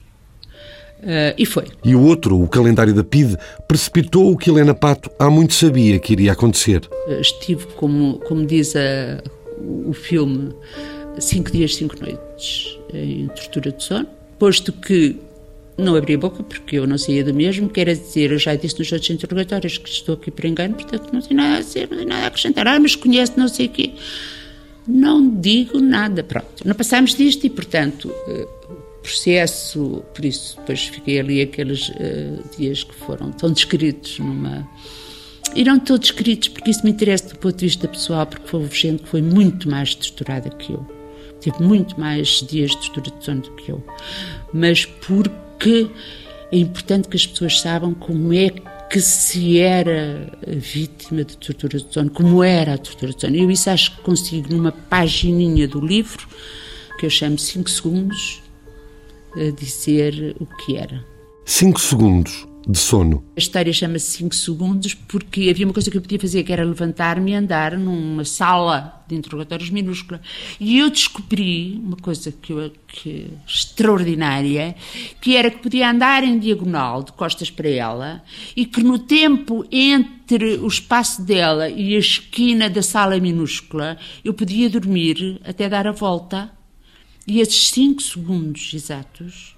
Uh, 1.00 1.32
e 1.38 1.46
foi. 1.46 1.68
E 1.86 1.96
o 1.96 2.02
outro, 2.02 2.38
o 2.38 2.46
calendário 2.46 2.94
da 2.94 3.06
PIDE, 3.06 3.38
precipitou 3.66 4.34
o 4.34 4.38
que 4.38 4.50
Helena 4.50 4.74
Pato 4.74 5.10
há 5.18 5.30
muito 5.30 5.54
sabia 5.54 5.98
que 6.00 6.12
iria 6.12 6.34
acontecer. 6.34 6.82
Uh, 7.08 7.22
estive, 7.22 7.66
como, 7.78 8.20
como 8.28 8.46
diz 8.46 8.76
a, 8.76 9.24
o 9.58 9.94
filme, 9.94 10.54
cinco 11.18 11.50
dias, 11.50 11.76
cinco 11.76 11.96
noites 12.02 12.78
em 12.94 13.28
tortura 13.28 13.72
de 13.72 13.82
sono, 13.82 14.08
posto 14.38 14.74
que 14.74 15.16
não 15.80 15.96
abri 15.96 16.16
a 16.16 16.18
boca 16.18 16.44
porque 16.44 16.78
eu 16.78 16.86
não 16.88 16.98
saía 16.98 17.24
do 17.24 17.34
mesmo, 17.34 17.70
quer 17.70 17.88
dizer, 17.88 18.32
eu 18.32 18.40
já 18.40 18.56
disse 18.56 18.78
nos 18.80 18.92
outros 18.92 19.10
interrogatórios 19.10 19.78
que 19.78 19.90
estou 19.90 20.16
aqui 20.16 20.32
por 20.32 20.46
engano, 20.46 20.76
portanto 20.76 21.10
não 21.12 21.22
tenho 21.22 21.36
nada 21.36 21.58
a 21.58 21.60
dizer, 21.62 21.88
não 21.90 21.98
tenho 21.98 22.10
nada 22.10 22.24
a 22.24 22.28
acrescentar. 22.28 22.68
Ah, 22.68 22.80
mas 22.80 22.96
conhece 22.96 23.34
não 23.38 23.48
sei 23.48 23.68
o 23.68 23.70
quê. 23.70 23.92
Não 24.88 25.30
digo 25.30 25.80
nada, 25.80 26.24
pronto. 26.24 26.66
Não 26.66 26.74
passámos 26.74 27.14
disto 27.14 27.46
e, 27.46 27.50
portanto, 27.50 28.12
eh, 28.28 28.48
processo, 29.02 30.04
por 30.14 30.24
isso 30.26 30.58
depois 30.58 30.84
fiquei 30.86 31.20
ali 31.20 31.42
aqueles 31.42 31.90
uh, 31.90 32.44
dias 32.58 32.84
que 32.84 32.94
foram 32.96 33.32
tão 33.32 33.52
descritos 33.52 34.20
numa... 34.20 34.68
E 35.56 35.64
não 35.64 35.80
todos 35.80 36.10
descritos 36.10 36.50
porque 36.50 36.70
isso 36.70 36.84
me 36.84 36.92
interessa 36.92 37.30
do 37.30 37.40
ponto 37.40 37.56
de 37.56 37.66
vista 37.66 37.88
pessoal, 37.88 38.26
porque 38.28 38.56
houve 38.56 38.76
gente 38.76 39.04
que 39.04 39.10
foi 39.10 39.22
muito 39.22 39.68
mais 39.68 39.96
torturada 39.96 40.50
que 40.50 40.74
eu. 40.74 40.86
Teve 41.42 41.64
muito 41.64 42.00
mais 42.00 42.46
dias 42.48 42.72
de 42.72 42.92
tortura 42.92 43.36
do 43.38 43.52
que 43.56 43.72
eu. 43.72 43.84
Mas 44.54 44.86
porque 44.86 45.34
que 45.60 45.92
é 46.52 46.58
importante 46.58 47.08
que 47.08 47.18
as 47.18 47.28
pessoas 47.28 47.60
saibam 47.62 47.94
como 47.94 48.34
é 48.34 48.50
que 48.90 49.00
se 49.00 49.60
era 49.60 50.32
vítima 50.48 51.24
de 51.24 51.38
tortura 51.38 51.78
de 51.78 51.94
sono, 51.94 52.10
como 52.10 52.44
era 52.44 52.74
a 52.74 52.78
tortura 52.78 53.14
de 53.14 53.22
sono. 53.22 53.36
Eu 53.36 53.52
isso 53.52 53.70
acho 53.70 53.96
que 53.96 54.02
consigo 54.02 54.52
numa 54.52 54.72
pagininha 54.72 55.68
do 55.68 55.80
livro, 55.80 56.28
que 56.98 57.06
eu 57.06 57.10
chamo 57.10 57.38
5 57.38 57.70
segundos, 57.70 58.42
dizer 59.58 60.36
o 60.40 60.46
que 60.46 60.76
era. 60.76 61.06
5 61.46 61.80
segundos 61.80 62.49
de 62.68 62.78
sono. 62.78 63.24
A 63.36 63.40
história 63.40 63.72
chama-se 63.74 64.18
5 64.18 64.36
segundos 64.36 64.94
porque 64.94 65.50
havia 65.50 65.66
uma 65.66 65.74
coisa 65.74 65.90
que 65.90 65.98
eu 65.98 66.02
podia 66.02 66.20
fazer 66.20 66.44
que 66.44 66.54
era 66.54 66.64
levantar-me 66.64 67.32
e 67.32 67.36
andar 67.36 67.78
numa 67.78 68.26
sala 68.26 69.04
de 69.08 69.16
interrogatórios 69.16 69.70
minúscula. 69.70 70.22
E 70.60 70.78
eu 70.78 70.90
descobri 70.90 71.82
uma 71.84 71.98
coisa 71.98 72.32
que, 72.32 72.54
eu, 72.54 72.72
que 72.88 73.28
extraordinária, 73.48 74.76
que 75.20 75.36
era 75.36 75.50
que 75.50 75.58
podia 75.58 75.90
andar 75.90 76.24
em 76.24 76.38
diagonal, 76.38 77.02
de 77.02 77.12
costas 77.14 77.50
para 77.50 77.70
ela, 77.70 78.24
e 78.56 78.66
que 78.66 78.84
no 78.84 79.00
tempo 79.00 79.66
entre 79.72 80.58
o 80.58 80.68
espaço 80.68 81.24
dela 81.24 81.70
e 81.70 81.96
a 81.96 82.00
esquina 82.00 82.70
da 82.70 82.84
sala 82.84 83.20
minúscula, 83.20 83.98
eu 84.24 84.34
podia 84.34 84.70
dormir 84.70 85.42
até 85.44 85.68
dar 85.68 85.88
a 85.88 85.92
volta. 85.92 86.52
E 87.26 87.40
esses 87.40 87.70
5 87.70 88.02
segundos 88.02 88.72
exatos, 88.74 89.56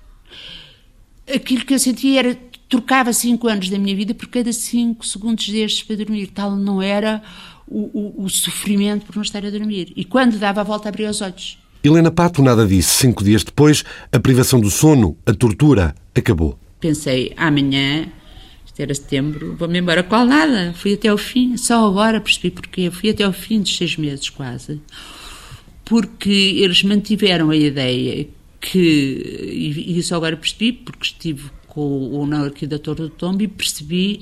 aquilo 1.33 1.65
que 1.65 1.73
eu 1.73 1.79
sentia 1.79 2.19
era 2.19 2.50
trocava 2.71 3.11
cinco 3.11 3.49
anos 3.49 3.69
da 3.69 3.77
minha 3.77 3.93
vida 3.93 4.13
por 4.13 4.29
cada 4.29 4.51
cinco 4.53 5.05
segundos 5.05 5.47
destes 5.49 5.83
para 5.83 5.97
dormir. 5.97 6.27
Tal 6.27 6.55
não 6.55 6.81
era 6.81 7.21
o, 7.67 7.81
o, 8.21 8.23
o, 8.23 8.29
sofrimento 8.29 9.05
por 9.05 9.17
não 9.17 9.21
estar 9.21 9.45
a 9.45 9.49
dormir. 9.49 9.91
E 9.93 10.05
quando 10.05 10.39
dava 10.39 10.61
a 10.61 10.63
volta, 10.63 10.87
abria 10.87 11.09
os 11.09 11.19
olhos. 11.19 11.59
Helena 11.83 12.09
Pato 12.09 12.41
nada 12.41 12.65
disse. 12.65 12.95
Cinco 12.95 13.25
dias 13.25 13.43
depois, 13.43 13.83
a 14.09 14.19
privação 14.21 14.61
do 14.61 14.71
sono, 14.71 15.17
a 15.25 15.33
tortura, 15.33 15.93
acabou. 16.15 16.57
Pensei, 16.79 17.33
amanhã, 17.35 18.07
isto 18.65 18.79
era 18.79 18.95
setembro, 18.95 19.53
vou-me 19.57 19.77
embora. 19.77 20.01
Qual 20.01 20.25
nada? 20.25 20.73
Fui 20.73 20.93
até 20.93 21.09
ao 21.09 21.17
fim. 21.17 21.57
Só 21.57 21.85
agora 21.85 22.21
percebi 22.21 22.51
porquê. 22.51 22.89
Fui 22.89 23.09
até 23.09 23.25
ao 23.25 23.33
fim 23.33 23.59
dos 23.59 23.75
seis 23.75 23.97
meses, 23.97 24.29
quase. 24.29 24.79
Porque 25.83 26.29
eles 26.29 26.83
mantiveram 26.83 27.49
a 27.49 27.55
ideia 27.55 28.29
que, 28.61 29.49
e 29.51 29.99
isso 29.99 30.15
agora 30.15 30.37
percebi, 30.37 30.71
porque 30.71 31.07
estive 31.07 31.51
com 31.71 31.81
o 31.81 32.45
aqui 32.45 32.67
da 32.67 32.75
do 32.75 33.09
Tombo 33.09 33.41
e 33.41 33.47
percebi 33.47 34.19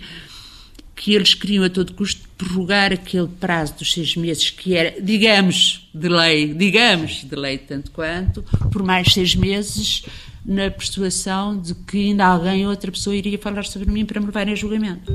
que 0.96 1.15
eles 1.15 1.34
queriam 1.34 1.63
a 1.63 1.70
todo 1.70 1.94
custo 1.94 2.22
prorrogar 2.38 2.94
aquele 2.94 3.27
prazo 3.27 3.74
dos 3.79 3.91
seis 3.91 4.15
meses 4.15 4.51
que 4.51 4.75
era, 4.75 5.01
digamos, 5.01 5.90
de 5.94 6.07
lei, 6.07 6.53
digamos, 6.53 7.24
de 7.24 7.35
lei 7.35 7.57
tanto 7.57 7.90
quanto, 7.92 8.44
por 8.72 8.83
mais 8.83 9.12
seis 9.12 9.33
meses, 9.33 10.03
na 10.46 10.70
persuasão 10.70 11.59
de 11.59 11.74
que 11.74 11.98
ainda 11.98 12.25
alguém, 12.25 12.68
outra 12.68 12.92
pessoa, 12.92 13.16
iria 13.16 13.40
falar 13.40 13.66
sobre 13.66 13.90
mim 13.90 14.05
para 14.05 14.20
me 14.20 14.27
levarem 14.27 14.53
a 14.53 14.55
julgamento. 14.55 15.12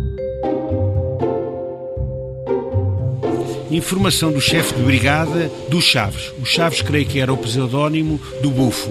Informação 3.70 4.33
do 4.33 4.40
chefe 4.40 4.75
de 4.75 4.83
brigada 4.83 5.51
dos 5.68 5.85
Chaves. 5.85 6.33
O 6.40 6.44
Chaves 6.44 6.83
creio 6.83 7.07
que 7.07 7.20
era 7.20 7.33
o 7.33 7.37
pseudónimo 7.37 8.20
do 8.42 8.51
Bufo, 8.51 8.90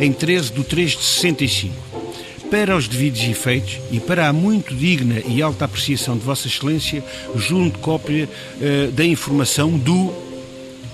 em 0.00 0.12
13 0.12 0.52
de 0.52 0.64
3 0.64 0.90
de 0.92 1.02
65 1.02 1.89
para 2.50 2.76
os 2.76 2.88
devidos 2.88 3.22
efeitos 3.22 3.78
e 3.92 4.00
para 4.00 4.28
a 4.28 4.32
muito 4.32 4.74
digna 4.74 5.22
e 5.26 5.40
alta 5.40 5.64
apreciação 5.64 6.16
de 6.16 6.24
Vossa 6.24 6.48
Excelência, 6.48 7.02
junto 7.36 7.78
cópia 7.78 8.28
uh, 8.28 8.90
da 8.90 9.04
informação 9.04 9.78
do 9.78 10.12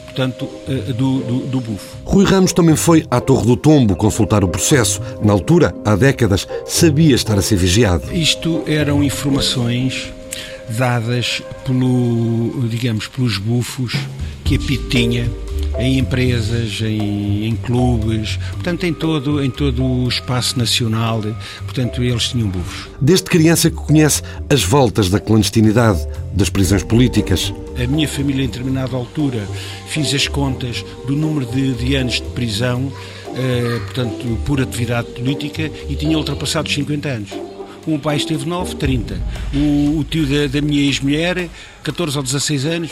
portanto, 0.05 0.45
uh, 0.45 0.92
do, 0.92 1.21
do, 1.21 1.38
do 1.47 1.61
bufo. 1.61 1.97
Rui 2.05 2.25
Ramos 2.25 2.53
também 2.53 2.77
foi 2.77 3.07
à 3.11 3.21
Torre 3.21 3.47
do 3.47 3.57
Tombo 3.57 3.97
consultar 3.97 4.45
o 4.45 4.49
processo. 4.49 5.01
Na 5.23 5.33
altura, 5.33 5.75
há 5.85 5.97
décadas, 5.97 6.47
sabia 6.66 7.14
estar 7.14 7.38
a 7.38 7.42
ser 7.42 7.57
vigiado. 7.57 8.14
Isto 8.14 8.62
eram 8.66 9.03
informações 9.03 10.12
dadas 10.69 11.42
pelo, 11.64 12.69
digamos, 12.69 13.07
pelos 13.07 13.38
bufos 13.38 13.95
que 14.45 14.57
a 14.57 14.59
PIT 14.59 14.88
tinha 14.88 15.46
em 15.79 15.99
empresas, 15.99 16.81
em, 16.81 17.47
em, 17.47 17.57
clubes, 17.57 18.39
portanto 18.53 18.85
em 18.85 18.93
todo, 18.93 19.43
em 19.43 19.51
todo 19.51 19.85
o 19.85 20.09
espaço 20.09 20.59
nacional, 20.59 21.23
portanto 21.65 22.03
eles 22.03 22.29
tinham 22.29 22.49
bufos. 22.49 22.89
Desde 23.01 23.25
criança 23.25 23.71
que 23.71 23.77
conhece 23.77 24.23
as 24.49 24.62
voltas 24.62 25.09
da 25.11 25.21
clandestinidade, 25.21 26.07
das 26.33 26.51
prisões 26.51 26.83
políticas. 26.83 27.53
A 27.83 27.87
minha 27.87 28.09
família 28.09 28.45
em 28.45 28.49
determinada 28.49 28.95
altura 28.97 29.47
fiz 29.89 30.12
as 30.15 30.29
contas 30.29 30.85
do 31.07 31.15
número 31.15 31.47
de, 31.47 31.73
de 31.75 31.95
anos 31.97 32.15
de 32.15 32.29
prisão, 32.29 32.93
eh, 33.35 33.81
portanto 33.85 34.39
por 34.45 34.61
atividade 34.61 35.09
política 35.09 35.71
e 35.89 35.95
tinha 35.95 36.17
ultrapassado 36.17 36.69
os 36.69 36.75
50 36.75 37.09
anos. 37.09 37.31
O 37.87 37.91
meu 37.91 37.99
pai 38.01 38.17
esteve 38.17 38.45
9, 38.45 38.75
30. 38.75 39.21
O, 39.55 40.01
o 40.01 40.05
tio 40.05 40.27
da, 40.27 40.49
da 40.49 40.61
minha 40.61 40.83
ex-mulher, 40.83 41.49
14 41.85 42.17
ou 42.17 42.23
16 42.23 42.67
anos, 42.67 42.91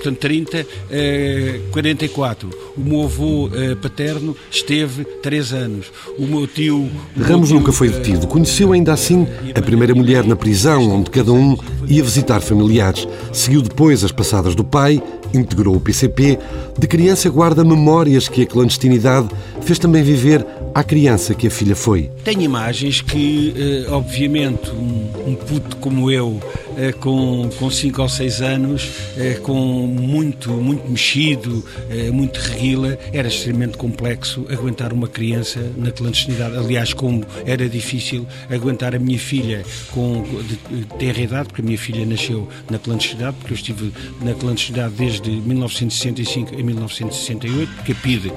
portanto 0.00 0.18
30, 0.18 0.66
eh, 0.90 1.60
44. 1.70 2.50
O 2.76 2.80
meu 2.80 3.02
avô 3.02 3.50
eh, 3.54 3.74
paterno 3.74 4.34
esteve 4.50 5.04
3 5.04 5.52
anos. 5.52 5.92
O 6.18 6.26
meu 6.26 6.46
tio. 6.46 6.88
O 7.16 7.22
Ramos 7.22 7.48
tio, 7.48 7.58
nunca 7.58 7.70
foi 7.70 7.90
detido. 7.90 8.26
Conheceu 8.26 8.72
ainda 8.72 8.92
assim 8.92 9.26
a 9.54 9.60
primeira 9.60 9.94
mulher 9.94 10.24
na 10.24 10.34
prisão, 10.34 10.90
onde 10.90 11.10
cada 11.10 11.32
um 11.32 11.56
ia 11.86 12.02
visitar 12.02 12.40
familiares. 12.40 13.06
Seguiu 13.32 13.60
depois 13.60 14.02
as 14.02 14.10
passadas 14.10 14.54
do 14.54 14.64
pai, 14.64 15.02
integrou 15.34 15.76
o 15.76 15.80
PCP. 15.80 16.38
De 16.78 16.86
criança 16.86 17.28
guarda 17.28 17.64
memórias 17.64 18.28
que 18.28 18.42
a 18.42 18.46
clandestinidade 18.46 19.28
fez 19.60 19.78
também 19.78 20.02
viver 20.02 20.44
à 20.74 20.82
criança 20.82 21.34
que 21.34 21.46
a 21.46 21.50
filha 21.50 21.76
foi. 21.76 22.10
Tem 22.24 22.42
imagens 22.42 23.00
que, 23.00 23.54
eh, 23.56 23.90
obviamente, 23.90 24.70
um, 24.70 25.30
um 25.32 25.34
puto 25.34 25.76
como 25.76 26.10
eu, 26.10 26.40
eh, 26.80 26.92
com, 26.92 27.48
com 27.58 27.70
cinco 27.70 28.02
ou 28.02 28.08
seis 28.08 28.40
anos, 28.40 28.88
eh, 29.16 29.34
com 29.42 29.54
muito, 29.54 30.50
muito 30.50 30.88
mexido, 30.88 31.64
muito 32.12 32.38
reguila, 32.38 32.98
era 33.12 33.28
extremamente 33.28 33.76
complexo 33.76 34.46
aguentar 34.50 34.92
uma 34.92 35.08
criança 35.08 35.60
na 35.76 35.90
clandestinidade. 35.90 36.56
Aliás, 36.56 36.92
como 36.92 37.24
era 37.44 37.68
difícil 37.68 38.26
aguentar 38.48 38.94
a 38.94 38.98
minha 38.98 39.18
filha 39.18 39.64
com 39.90 40.22
de 40.22 40.84
ter 40.98 41.18
idade, 41.18 41.48
porque 41.48 41.62
a 41.62 41.64
minha 41.64 41.78
filha 41.78 42.04
nasceu 42.06 42.48
na 42.70 42.78
clandestinidade, 42.78 43.36
porque 43.38 43.52
eu 43.52 43.56
estive 43.56 43.92
na 44.22 44.34
clandestinidade 44.34 44.94
desde 44.94 45.30
1965 45.30 46.54
a 46.54 46.62
1968, 46.62 47.72
porque 47.74 47.92
a 47.92 47.94
PIDE 47.94 48.32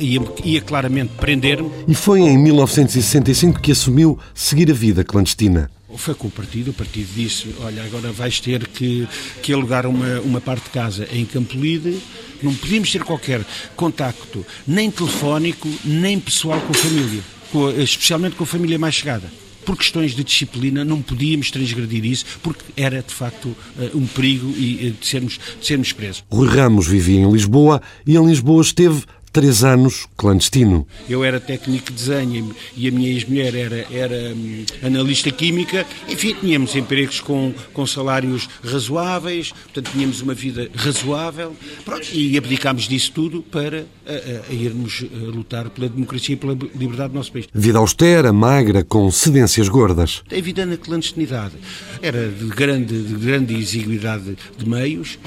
ia, 0.00 0.20
ia 0.44 0.60
claramente 0.60 1.12
prender-me 1.18 1.70
e 1.86 1.94
foi 1.94 2.20
em 2.20 2.38
1965 2.38 3.60
que 3.60 3.72
assumiu 3.72 4.18
seguir 4.34 4.70
a 4.70 4.74
vida 4.74 5.04
clandestina. 5.04 5.70
Foi 5.96 6.14
com 6.14 6.28
o 6.28 6.30
partido, 6.30 6.70
o 6.70 6.74
partido 6.74 7.08
disse, 7.14 7.54
olha, 7.60 7.84
agora 7.84 8.12
vais 8.12 8.40
ter 8.40 8.66
que, 8.66 9.06
que 9.42 9.52
alugar 9.52 9.86
uma, 9.86 10.20
uma 10.20 10.40
parte 10.40 10.64
de 10.64 10.70
casa 10.70 11.08
em 11.12 11.24
Campolide, 11.24 11.98
não 12.42 12.54
podíamos 12.54 12.90
ter 12.90 13.04
qualquer 13.04 13.44
contacto, 13.76 14.44
nem 14.66 14.90
telefónico, 14.90 15.68
nem 15.84 16.18
pessoal 16.18 16.60
com 16.60 16.72
a 16.72 16.74
família, 16.74 17.22
com, 17.50 17.70
especialmente 17.80 18.36
com 18.36 18.44
a 18.44 18.46
família 18.46 18.78
mais 18.78 18.94
chegada 18.94 19.30
por 19.64 19.76
questões 19.76 20.14
de 20.14 20.24
disciplina, 20.24 20.84
não 20.84 21.00
podíamos 21.00 21.50
transgredir 21.50 22.04
isso, 22.04 22.24
porque 22.42 22.64
era 22.76 23.02
de 23.02 23.14
facto 23.14 23.56
eh, 23.78 23.90
um 23.94 24.06
perigo 24.06 24.52
de 24.52 24.96
sermos, 25.02 25.38
de 25.60 25.66
sermos 25.66 25.92
presos. 25.92 26.24
Rui 26.30 26.48
Ramos 26.48 26.86
vivia 26.86 27.20
em 27.20 27.30
Lisboa 27.30 27.80
e 28.06 28.16
em 28.16 28.26
Lisboa 28.26 28.62
esteve 28.62 29.04
três 29.32 29.64
anos 29.64 30.06
clandestino. 30.16 30.86
Eu 31.08 31.24
era 31.24 31.40
técnico 31.40 31.86
de 31.86 31.94
desenho 31.94 32.54
e 32.76 32.86
a 32.86 32.90
minha 32.90 33.08
ex-mulher 33.10 33.54
era, 33.54 33.86
era 33.90 34.34
hum, 34.34 34.64
analista 34.84 35.30
química. 35.30 35.86
Enfim, 36.08 36.34
tínhamos 36.38 36.76
empregos 36.76 37.20
com, 37.20 37.54
com 37.72 37.86
salários 37.86 38.48
razoáveis, 38.62 39.52
portanto, 39.52 39.90
tínhamos 39.92 40.20
uma 40.20 40.34
vida 40.34 40.68
razoável. 40.74 41.56
Pronto, 41.84 42.06
e 42.12 42.36
abdicámos 42.36 42.88
disso 42.88 43.12
tudo 43.12 43.42
para 43.42 43.86
a, 44.06 44.50
a 44.50 44.52
irmos 44.52 45.04
a 45.12 45.30
lutar 45.34 45.70
pela 45.70 45.88
democracia 45.88 46.34
e 46.34 46.36
pela 46.36 46.52
liberdade 46.52 47.12
do 47.12 47.14
nosso 47.14 47.32
país. 47.32 47.46
Vida 47.54 47.78
austera, 47.78 48.32
magra, 48.32 48.84
com 48.84 49.10
cedências 49.10 49.68
gordas. 49.68 50.22
A 50.30 50.40
vida 50.40 50.66
na 50.66 50.76
clandestinidade 50.76 51.54
era 52.02 52.28
de 52.28 52.46
grande, 52.48 53.02
de 53.02 53.14
grande 53.14 53.54
exiguidade 53.54 54.36
de 54.58 54.68
meios. 54.68 55.18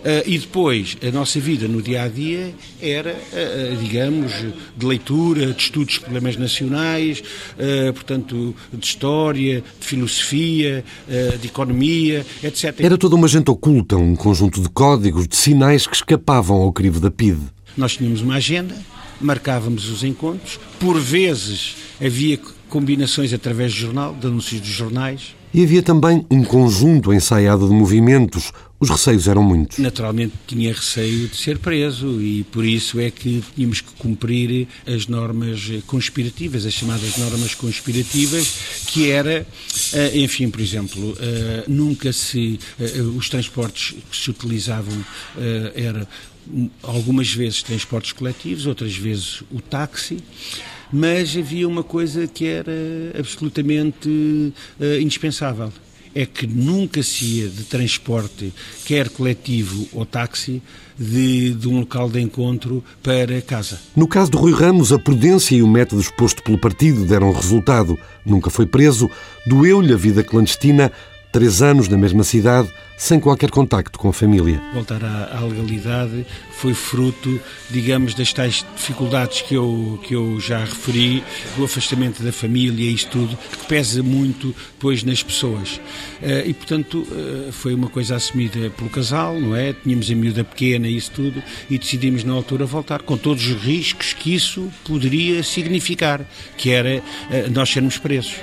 Uh, 0.00 0.26
e 0.26 0.38
depois, 0.38 0.96
a 1.06 1.10
nossa 1.10 1.38
vida 1.38 1.68
no 1.68 1.82
dia 1.82 2.02
a 2.02 2.08
dia 2.08 2.54
era, 2.80 3.12
uh, 3.12 3.76
digamos, 3.76 4.32
de 4.76 4.86
leitura, 4.86 5.52
de 5.52 5.62
estudos 5.62 5.94
de 5.94 6.00
problemas 6.00 6.36
nacionais, 6.36 7.22
portanto, 7.94 8.54
de 8.72 8.86
história, 8.86 9.62
de 9.78 9.86
filosofia, 9.86 10.84
de 11.40 11.46
economia, 11.46 12.24
etc. 12.42 12.80
Era 12.80 12.96
toda 12.96 13.14
uma 13.14 13.28
gente 13.28 13.50
oculta, 13.50 13.96
um 13.96 14.16
conjunto 14.16 14.60
de 14.60 14.68
códigos, 14.68 15.28
de 15.28 15.36
sinais 15.36 15.86
que 15.86 15.94
escapavam 15.96 16.56
ao 16.58 16.72
crivo 16.72 16.98
da 17.00 17.10
PIDE. 17.10 17.42
Nós 17.76 17.96
tínhamos 17.96 18.22
uma 18.22 18.36
agenda, 18.36 18.74
marcávamos 19.20 19.88
os 19.88 20.02
encontros, 20.02 20.58
por 20.78 20.98
vezes 20.98 21.76
havia 22.00 22.38
combinações 22.68 23.32
através 23.32 23.72
do 23.72 23.78
jornal, 23.78 24.14
de 24.14 24.26
anúncios 24.26 24.60
dos 24.60 24.70
jornais. 24.70 25.34
E 25.52 25.64
havia 25.64 25.82
também 25.82 26.24
um 26.30 26.44
conjunto 26.44 27.12
ensaiado 27.12 27.68
de 27.68 27.74
movimentos. 27.74 28.52
Os 28.80 28.88
receios 28.88 29.28
eram 29.28 29.42
muitos. 29.42 29.76
Naturalmente 29.76 30.32
tinha 30.46 30.72
receio 30.72 31.28
de 31.28 31.36
ser 31.36 31.58
preso 31.58 32.18
e 32.22 32.44
por 32.44 32.64
isso 32.64 32.98
é 32.98 33.10
que 33.10 33.44
tínhamos 33.54 33.82
que 33.82 33.92
cumprir 33.98 34.66
as 34.86 35.06
normas 35.06 35.70
conspirativas, 35.86 36.64
as 36.64 36.72
chamadas 36.72 37.18
normas 37.18 37.54
conspirativas, 37.54 38.58
que 38.86 39.10
era, 39.10 39.46
eh, 39.92 40.18
enfim, 40.20 40.48
por 40.48 40.62
exemplo, 40.62 41.14
eh, 41.20 41.64
nunca 41.68 42.10
se. 42.10 42.58
Eh, 42.80 43.02
os 43.02 43.28
transportes 43.28 43.96
que 44.10 44.16
se 44.16 44.30
utilizavam 44.30 45.04
era 45.74 46.08
algumas 46.82 47.32
vezes 47.32 47.62
transportes 47.62 48.12
coletivos, 48.12 48.66
outras 48.66 48.96
vezes 48.96 49.42
o 49.52 49.60
táxi 49.60 50.16
mas 50.92 51.36
havia 51.36 51.68
uma 51.68 51.84
coisa 51.84 52.26
que 52.26 52.46
era 52.46 52.72
absolutamente 53.16 54.08
uh, 54.08 55.00
indispensável. 55.00 55.72
É 56.14 56.26
que 56.26 56.46
nunca 56.46 57.02
se 57.02 57.24
ia 57.24 57.48
de 57.48 57.64
transporte, 57.64 58.52
quer 58.84 59.08
coletivo 59.08 59.88
ou 59.92 60.04
táxi, 60.04 60.60
de, 60.98 61.54
de, 61.54 61.68
um 61.68 61.80
local 61.80 62.10
de 62.10 62.20
encontro 62.20 62.84
para 63.02 63.40
casa. 63.40 63.80
No 63.96 64.06
caso 64.06 64.30
de 64.30 64.36
Rui 64.36 64.52
Ramos, 64.52 64.92
a 64.92 64.98
prudência 64.98 65.56
e 65.56 65.62
o 65.62 65.68
método 65.68 66.02
exposto 66.02 66.42
pelo 66.42 66.58
partido 66.58 67.06
deram 67.06 67.32
resultado. 67.32 67.98
Nunca 68.26 68.50
foi 68.50 68.66
preso, 68.66 69.08
doeu-lhe 69.46 69.94
a 69.94 69.96
vida 69.96 70.22
clandestina, 70.22 70.92
três 71.32 71.62
anos 71.62 71.88
na 71.88 71.96
mesma 71.96 72.24
cidade, 72.24 72.68
sem 73.00 73.18
qualquer 73.18 73.50
contacto 73.50 73.98
com 73.98 74.10
a 74.10 74.12
família. 74.12 74.60
Voltar 74.74 75.02
à, 75.02 75.38
à, 75.38 75.40
legalidade 75.40 76.26
foi 76.52 76.74
fruto, 76.74 77.40
digamos, 77.70 78.12
das 78.12 78.30
tais 78.30 78.64
dificuldades 78.76 79.40
que 79.40 79.54
eu, 79.54 79.98
que 80.02 80.14
eu 80.14 80.38
já 80.38 80.58
referi, 80.58 81.24
do 81.56 81.64
afastamento 81.64 82.22
da 82.22 82.30
família 82.30 82.84
e 82.90 82.92
isso 82.92 83.08
tudo, 83.08 83.38
que 83.38 83.66
pesa 83.66 84.02
muito 84.02 84.54
depois 84.72 85.02
nas 85.02 85.22
pessoas. 85.22 85.80
Uh, 86.20 86.46
e, 86.46 86.52
portanto, 86.52 87.06
uh, 87.10 87.50
foi 87.52 87.72
uma 87.72 87.88
coisa 87.88 88.16
assumida 88.16 88.68
pelo 88.70 88.90
casal, 88.90 89.40
não 89.40 89.56
é? 89.56 89.72
Tínhamos 89.72 90.10
a 90.10 90.14
miúda 90.14 90.44
pequena 90.44 90.86
e 90.86 90.96
isso 90.96 91.12
tudo, 91.12 91.42
e 91.70 91.78
decidimos 91.78 92.22
na 92.22 92.34
altura 92.34 92.66
voltar, 92.66 93.00
com 93.00 93.16
todos 93.16 93.46
os 93.46 93.62
riscos 93.62 94.12
que 94.12 94.34
isso 94.34 94.70
poderia 94.84 95.42
significar, 95.42 96.20
que 96.58 96.70
era 96.70 96.98
uh, 96.98 97.50
nós 97.50 97.70
sermos 97.70 97.96
presos 97.96 98.34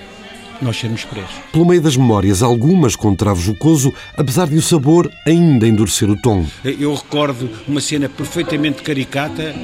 nós 0.61 0.77
sermos 0.77 1.03
presos. 1.05 1.31
Pelo 1.51 1.65
meio 1.65 1.81
das 1.81 1.95
memórias, 1.95 2.41
algumas 2.41 2.95
com 2.95 3.15
travo 3.15 3.41
jocoso, 3.41 3.93
apesar 4.15 4.47
de 4.47 4.55
o 4.55 4.61
sabor 4.61 5.11
ainda 5.25 5.67
endurecer 5.67 6.09
o 6.09 6.15
tom. 6.15 6.45
Eu 6.63 6.93
recordo 6.93 7.49
uma 7.67 7.81
cena 7.81 8.09
perfeitamente 8.09 8.81
caricata 8.81 9.55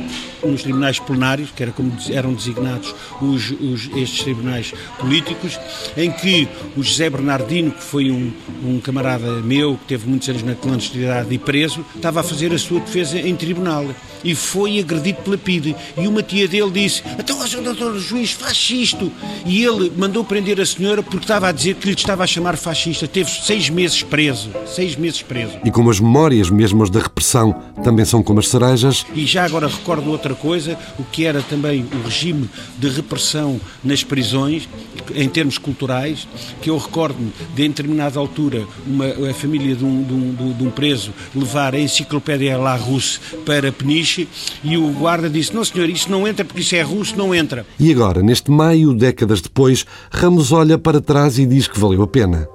nos 0.43 0.63
tribunais 0.63 0.99
plenários, 0.99 1.51
que 1.51 1.63
era 1.63 1.71
como 1.71 1.91
eram 2.11 2.33
designados 2.33 2.93
os, 3.21 3.51
os, 3.51 3.89
estes 3.95 4.23
tribunais 4.23 4.73
políticos, 4.99 5.59
em 5.95 6.11
que 6.11 6.47
o 6.75 6.83
José 6.83 7.09
Bernardino, 7.09 7.71
que 7.71 7.83
foi 7.83 8.11
um, 8.11 8.31
um 8.63 8.79
camarada 8.79 9.41
meu, 9.41 9.77
que 9.77 9.85
teve 9.85 10.07
muitos 10.07 10.27
anos 10.29 10.43
na 10.43 10.55
clandestinidade 10.55 11.33
e 11.33 11.37
preso, 11.37 11.85
estava 11.95 12.19
a 12.19 12.23
fazer 12.23 12.53
a 12.53 12.57
sua 12.57 12.79
defesa 12.79 13.19
em 13.19 13.35
tribunal 13.35 13.85
e 14.23 14.33
foi 14.33 14.79
agredido 14.79 15.21
pela 15.21 15.37
PIDE. 15.37 15.75
E 15.97 16.07
uma 16.07 16.23
tia 16.23 16.47
dele 16.47 16.71
disse: 16.71 17.03
Então, 17.19 17.39
o 17.39 17.61
doutor 17.61 17.99
juiz, 17.99 18.31
faz 18.31 18.69
isto. 18.71 19.11
E 19.45 19.63
ele 19.63 19.91
mandou 19.97 20.23
prender 20.23 20.59
a 20.59 20.65
senhora 20.65 20.82
porque 21.03 21.23
estava 21.23 21.47
a 21.47 21.51
dizer 21.51 21.75
que 21.75 21.87
lhe 21.87 21.93
estava 21.93 22.23
a 22.23 22.27
chamar 22.27 22.57
fascista. 22.57 23.07
Teve 23.07 23.29
seis 23.29 23.69
meses 23.69 24.03
preso. 24.03 24.49
Seis 24.65 24.95
meses 24.95 25.21
preso. 25.21 25.53
E 25.63 25.71
como 25.71 25.89
as 25.89 25.99
memórias, 25.99 26.49
mesmo 26.49 26.83
as 26.83 26.89
da 26.89 26.99
repressão, 26.99 27.53
também 27.83 28.05
são 28.05 28.21
como 28.21 28.39
as 28.39 28.49
cerejas. 28.49 29.05
E 29.13 29.25
já 29.25 29.45
agora 29.45 29.67
recordo 29.67 30.09
outra 30.09 30.35
coisa, 30.35 30.77
o 30.99 31.03
que 31.03 31.25
era 31.25 31.41
também 31.41 31.85
o 31.93 32.03
regime 32.05 32.49
de 32.77 32.89
repressão 32.89 33.59
nas 33.83 34.03
prisões, 34.03 34.67
em 35.15 35.29
termos 35.29 35.57
culturais, 35.57 36.27
que 36.61 36.69
eu 36.69 36.77
recordo-me 36.77 37.31
de, 37.55 37.63
em 37.63 37.69
determinada 37.69 38.19
altura, 38.19 38.65
uma, 38.85 39.05
a 39.05 39.33
família 39.33 39.75
de 39.75 39.85
um, 39.85 40.03
de, 40.03 40.13
um, 40.13 40.53
de 40.53 40.63
um 40.63 40.71
preso 40.71 41.13
levar 41.35 41.73
a 41.75 41.79
enciclopédia 41.79 42.57
Larousse 42.57 43.19
para 43.45 43.71
Peniche 43.71 44.27
e 44.63 44.77
o 44.77 44.89
guarda 44.91 45.29
disse: 45.29 45.53
Não, 45.53 45.63
senhor, 45.63 45.89
isso 45.89 46.09
não 46.09 46.27
entra 46.27 46.45
porque 46.45 46.61
isso 46.61 46.75
é 46.75 46.81
russo, 46.81 47.17
não 47.17 47.33
entra. 47.33 47.65
E 47.79 47.91
agora, 47.91 48.21
neste 48.21 48.51
maio, 48.51 48.93
décadas 48.93 49.41
depois, 49.41 49.85
Ramos 50.11 50.51
olha 50.51 50.72
para 50.77 51.01
trás 51.01 51.37
e 51.37 51.45
diz 51.45 51.67
que 51.67 51.79
valeu 51.79 52.03
a 52.03 52.07
pena. 52.07 52.47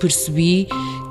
Percebi 0.00 0.68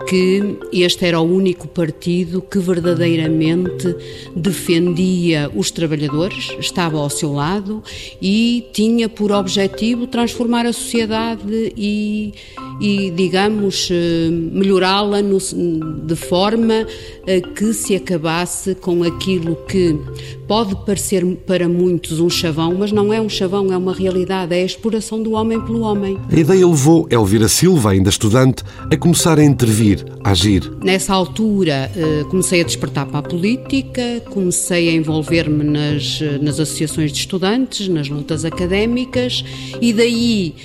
que 0.08 0.58
este 0.72 1.06
era 1.06 1.20
o 1.20 1.24
único 1.24 1.68
partido 1.68 2.42
que 2.42 2.60
verdadeiramente 2.60 3.94
defendia 4.34 5.52
os 5.54 5.70
trabalhadores, 5.70 6.50
estava 6.60 6.98
ao 6.98 7.10
seu 7.10 7.34
lado 7.34 7.84
e 8.22 8.66
tinha 8.72 9.10
por 9.10 9.34
objetivo 9.34 10.08
transformar 10.08 10.66
a 10.66 10.72
sociedade 10.72 11.74
e, 11.76 12.34
e 12.80 13.12
digamos, 13.12 13.90
eh, 13.92 14.30
melhorá-la 14.32 15.20
de 15.22 16.16
forma 16.16 16.88
a 17.24 17.54
que 17.54 17.74
se 17.74 17.96
acabasse 17.96 18.76
com 18.76 19.04
aquilo 19.04 19.58
que 19.68 20.00
pode 20.48 20.76
parecer 20.86 21.26
para 21.46 21.68
muitos 21.68 22.20
um 22.20 22.30
chavão, 22.30 22.74
mas 22.78 22.92
não 22.92 23.12
é 23.12 23.20
um 23.20 23.28
chavão, 23.28 23.72
é 23.72 23.78
uma 23.78 23.94
realidade, 23.94 24.56
é 24.56 24.62
a 24.62 24.66
exploração 24.66 25.22
do 25.22 25.34
homem 25.34 25.60
pelo 25.60 25.82
homem. 25.82 26.18
A 26.32 26.40
ideia 26.40 26.66
levou 26.66 27.08
Elvira 27.12 27.48
Silva, 27.48 27.92
ainda 27.92 28.10
estudante, 28.10 28.64
a 28.92 28.96
começar 28.96 29.38
a 29.38 29.44
intervir, 29.44 30.06
a 30.24 30.32
agir. 30.32 30.72
Nessa 30.82 31.14
altura 31.14 31.92
eh, 31.96 32.24
comecei 32.30 32.62
a 32.62 32.64
despertar 32.64 33.06
para 33.08 33.20
a 33.20 33.24
política, 33.24 34.22
comecei 34.30 34.90
a 34.90 34.94
envolver-me 34.94 35.64
nas, 35.64 36.20
eh, 36.22 36.38
nas 36.42 36.60
associações 36.60 37.12
de 37.12 37.20
estudantes, 37.20 37.88
nas 37.90 38.08
lutas 38.08 38.46
académicas 38.46 39.44
e 39.82 39.92
daí 39.92 40.56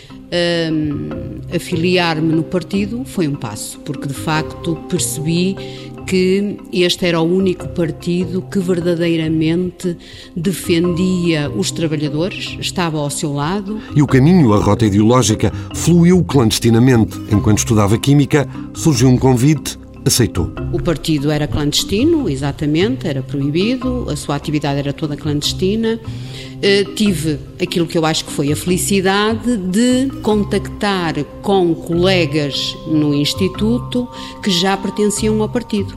um, 0.70 1.08
eh, 1.50 1.56
afiliar-me 1.56 2.32
no 2.32 2.42
partido 2.42 3.02
foi 3.04 3.28
um 3.28 3.34
passo, 3.34 3.78
porque 3.80 4.06
de 4.06 4.14
facto 4.14 4.76
percebi 4.88 5.56
que 6.06 6.58
este 6.72 7.06
era 7.06 7.20
o 7.20 7.24
único 7.24 7.68
partido 7.68 8.42
que 8.42 8.58
verdadeiramente 8.58 9.96
defendia 10.36 11.50
os 11.50 11.70
trabalhadores, 11.70 12.56
estava 12.60 12.98
ao 12.98 13.10
seu 13.10 13.32
lado. 13.32 13.80
E 13.94 14.02
o 14.02 14.06
caminho, 14.06 14.52
a 14.52 14.58
rota 14.58 14.86
ideológica, 14.86 15.52
fluiu 15.74 16.22
clandestinamente. 16.24 17.18
Enquanto 17.30 17.58
estudava 17.58 17.98
Química, 17.98 18.48
surgiu 18.74 19.08
um 19.08 19.16
convite 19.16 19.81
aceitou. 20.04 20.52
O 20.72 20.82
partido 20.82 21.30
era 21.30 21.46
clandestino, 21.46 22.28
exatamente, 22.28 23.06
era 23.06 23.22
proibido, 23.22 24.06
a 24.10 24.16
sua 24.16 24.36
atividade 24.36 24.78
era 24.78 24.92
toda 24.92 25.16
clandestina. 25.16 25.98
Uh, 25.98 26.94
tive 26.94 27.38
aquilo 27.60 27.86
que 27.86 27.98
eu 27.98 28.06
acho 28.06 28.24
que 28.24 28.32
foi 28.32 28.52
a 28.52 28.56
felicidade 28.56 29.56
de 29.56 30.08
contactar 30.22 31.14
com 31.42 31.74
colegas 31.74 32.76
no 32.86 33.12
Instituto 33.14 34.08
que 34.42 34.50
já 34.50 34.76
pertenciam 34.76 35.40
ao 35.42 35.48
partido. 35.48 35.96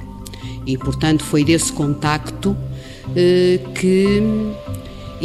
E, 0.65 0.77
portanto, 0.77 1.23
foi 1.23 1.43
desse 1.43 1.71
contacto 1.71 2.51
uh, 2.51 3.71
que 3.73 4.23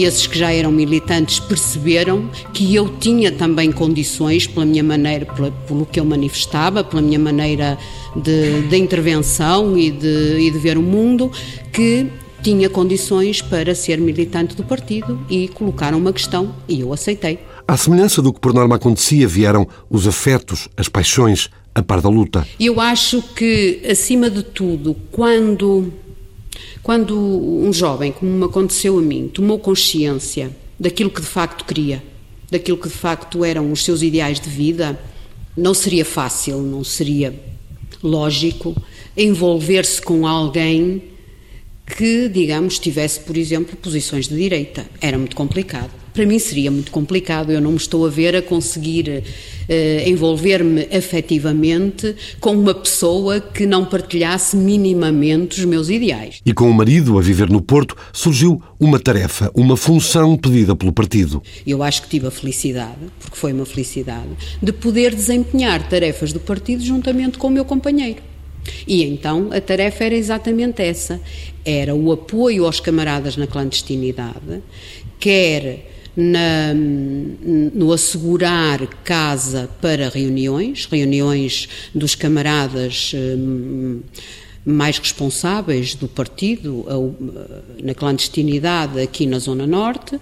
esses 0.05 0.27
que 0.27 0.39
já 0.39 0.53
eram 0.53 0.71
militantes 0.71 1.41
perceberam 1.41 2.31
que 2.53 2.75
eu 2.75 2.89
tinha 2.99 3.31
também 3.31 3.73
condições, 3.73 4.47
pela 4.47 4.67
minha 4.67 4.83
maneira, 4.83 5.27
pelo 5.67 5.87
que 5.87 5.99
eu 5.99 6.05
manifestava, 6.05 6.83
pela 6.85 7.03
minha 7.03 7.19
maneira 7.19 7.79
de, 8.17 8.63
de 8.63 8.77
intervenção 8.77 9.77
e 9.77 9.91
de, 9.91 10.39
e 10.39 10.51
de 10.51 10.59
ver 10.59 10.77
o 10.79 10.83
mundo, 10.83 11.31
que 11.73 12.09
tinha 12.43 12.71
condições 12.71 13.43
para 13.43 13.75
ser 13.75 13.99
militante 14.01 14.55
do 14.55 14.65
partido 14.65 15.21
e 15.29 15.49
colocaram 15.49 15.99
uma 15.99 16.13
questão 16.13 16.55
e 16.69 16.81
eu 16.81 16.93
aceitei. 16.93 17.39
À 17.69 17.77
semelhança 17.77 18.21
do 18.21 18.33
que 18.33 18.41
por 18.41 18.53
norma 18.53 18.77
acontecia, 18.77 19.29
vieram 19.29 19.67
os 19.89 20.07
afetos, 20.09 20.69
as 20.77 20.89
paixões, 20.89 21.51
a 21.75 21.83
par 21.83 22.01
da 22.01 22.09
luta. 22.09 22.47
Eu 22.59 22.81
acho 22.81 23.23
que, 23.35 23.81
acima 23.89 24.29
de 24.29 24.43
tudo, 24.43 24.97
quando 25.13 25.93
quando 26.83 27.17
um 27.17 27.73
jovem, 27.73 28.13
como 28.13 28.31
me 28.31 28.45
aconteceu 28.45 28.99
a 28.99 29.03
mim, 29.03 29.29
tomou 29.29 29.59
consciência 29.59 30.51
daquilo 30.79 31.11
que 31.11 31.21
de 31.21 31.27
facto 31.27 31.65
queria, 31.65 32.03
daquilo 32.51 32.79
que 32.79 32.89
de 32.89 32.95
facto 32.95 33.45
eram 33.45 33.71
os 33.71 33.85
seus 33.85 34.03
ideais 34.03 34.41
de 34.41 34.49
vida, 34.49 34.99
não 35.57 35.75
seria 35.75 36.05
fácil, 36.05 36.61
não 36.63 36.83
seria 36.83 37.39
lógico 38.03 38.75
envolver-se 39.17 40.01
com 40.01 40.27
alguém 40.27 41.03
que, 41.97 42.29
digamos, 42.29 42.79
tivesse, 42.79 43.21
por 43.21 43.37
exemplo, 43.37 43.77
posições 43.77 44.29
de 44.29 44.37
direita. 44.37 44.87
Era 45.01 45.19
muito 45.19 45.37
complicado. 45.37 45.91
Para 46.13 46.27
mim 46.27 46.39
seria 46.41 46.71
muito 46.71 46.91
complicado, 46.91 47.53
eu 47.53 47.61
não 47.61 47.71
me 47.71 47.77
estou 47.77 48.05
a 48.05 48.11
ver 48.11 48.35
a 48.35 48.43
conseguir 48.43 49.23
uh, 49.69 50.09
envolver-me 50.09 50.89
afetivamente 50.93 52.17
com 52.41 52.51
uma 52.51 52.75
pessoa 52.75 53.41
que 53.41 53.65
não 53.65 53.85
partilhasse 53.85 54.57
minimamente 54.57 55.61
os 55.61 55.65
meus 55.65 55.89
ideais. 55.89 56.41
E 56.45 56.53
com 56.53 56.69
o 56.69 56.75
marido 56.75 57.17
a 57.17 57.23
viver 57.23 57.49
no 57.49 57.63
Porto, 57.63 57.97
surgiu 58.13 58.61
uma 58.79 58.99
tarefa, 58.99 59.53
uma 59.55 59.77
função 59.77 60.37
pedida 60.37 60.75
pelo 60.75 60.93
partido. 60.93 61.41
Eu 61.65 61.81
acho 61.81 62.03
que 62.03 62.09
tive 62.09 62.27
a 62.27 62.31
felicidade, 62.31 62.99
porque 63.21 63.37
foi 63.37 63.53
uma 63.53 63.65
felicidade, 63.65 64.31
de 64.61 64.73
poder 64.73 65.15
desempenhar 65.15 65.89
tarefas 65.89 66.33
do 66.33 66.41
partido 66.41 66.83
juntamente 66.83 67.39
com 67.39 67.47
o 67.47 67.51
meu 67.51 67.65
companheiro. 67.65 68.30
E 68.87 69.05
então 69.05 69.51
a 69.53 69.61
tarefa 69.61 70.05
era 70.05 70.15
exatamente 70.15 70.83
essa: 70.83 71.21
era 71.65 71.95
o 71.95 72.13
apoio 72.13 72.67
aos 72.67 72.81
camaradas 72.81 73.37
na 73.37 73.47
clandestinidade, 73.47 74.63
quer 75.19 75.91
na, 76.17 76.75
no 76.75 77.93
assegurar 77.93 78.87
casa 79.05 79.71
para 79.81 80.09
reuniões, 80.09 80.87
reuniões 80.87 81.69
dos 81.95 82.15
camaradas 82.15 83.13
hum, 83.15 84.01
mais 84.65 84.99
responsáveis 84.99 85.95
do 85.95 86.09
partido 86.09 86.85
na 87.83 87.95
clandestinidade 87.95 89.01
aqui 89.01 89.27
na 89.27 89.39
Zona 89.39 89.67
Norte, 89.67 90.21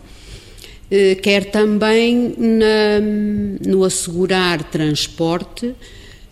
eh, 0.91 1.17
quer 1.17 1.47
também 1.47 2.35
na, 2.39 3.01
no 3.67 3.83
assegurar 3.83 4.63
transporte 4.65 5.75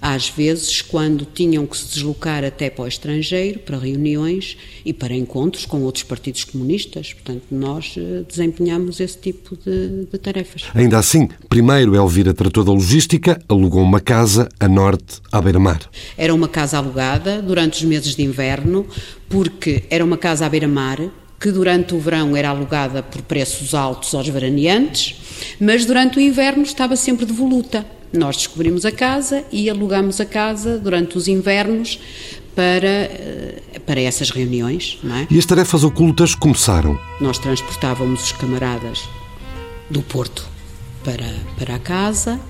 às 0.01 0.29
vezes, 0.29 0.83
quando 0.83 1.25
tinham 1.25 1.67
que 1.67 1.77
se 1.77 1.95
deslocar 1.95 2.45
até 2.45 2.71
para 2.71 2.85
o 2.85 2.89
estrangeiro, 2.89 3.59
para 3.61 3.79
reuniões 3.79 4.57
e 4.85 4.93
para 4.93 5.15
encontros 5.15 5.67
com 5.67 5.83
outros 5.83 6.05
partidos 6.05 6.45
comunistas. 6.45 7.13
Portanto, 7.13 7.45
nós 7.51 7.95
eh, 7.97 8.23
desempenhamos 8.29 9.01
esse 9.01 9.19
tipo 9.19 9.57
de, 9.57 10.07
de 10.11 10.19
tarefas. 10.19 10.65
Ainda 10.75 10.99
assim, 10.99 11.29
primeiro 11.49 11.97
Elvira 11.97 12.35
tratou 12.35 12.63
da 12.63 12.73
logística, 12.73 13.41
alugou 13.49 13.83
uma 13.83 14.01
casa 14.01 14.49
a 14.61 14.69
norte, 14.69 15.21
à 15.33 15.41
beira-mar. 15.41 15.81
Era 16.17 16.35
uma 16.35 16.49
casa 16.49 16.79
alugada 16.79 17.41
durante 17.41 17.75
os 17.75 17.83
meses 17.83 18.15
de 18.15 18.23
inverno, 18.23 18.87
porque 19.29 19.85
era 19.91 20.05
uma 20.05 20.17
casa 20.17 20.47
à 20.47 20.49
beira-mar, 20.49 21.01
que 21.39 21.51
durante 21.51 21.95
o 21.95 21.99
verão 21.99 22.37
era 22.37 22.49
alugada 22.49 23.03
por 23.03 23.23
preços 23.23 23.75
altos 23.75 24.15
aos 24.15 24.29
veraneantes, 24.29 25.17
mas 25.61 25.85
durante 25.85 26.19
o 26.19 26.21
inverno 26.21 26.63
estava 26.63 26.97
sempre 26.97 27.27
de 27.27 27.33
voluta. 27.33 27.85
Nós 28.17 28.37
descobrimos 28.37 28.85
a 28.85 28.93
casa 28.93 29.45
e 29.53 29.69
alugamos 29.69 30.21
a 30.21 30.25
casa 30.25 30.79
durante 30.79 31.19
os 31.19 31.29
invernos 31.29 31.99
para, 32.55 32.89
eh, 32.89 33.63
para 33.85 34.01
essas 34.01 34.31
reuniões. 34.31 34.99
É? 35.05 35.27
E 35.31 35.39
as 35.39 35.45
tarefas 35.45 35.85
ocultas 35.85 36.35
começaram? 36.35 36.99
Nós 37.21 37.39
transportávamos 37.39 38.25
os 38.25 38.33
camaradas 38.33 39.09
do 39.91 40.01
Porto 40.01 40.49
para, 41.05 41.35
para 41.59 41.75
a 41.77 41.79
casa. 41.79 42.41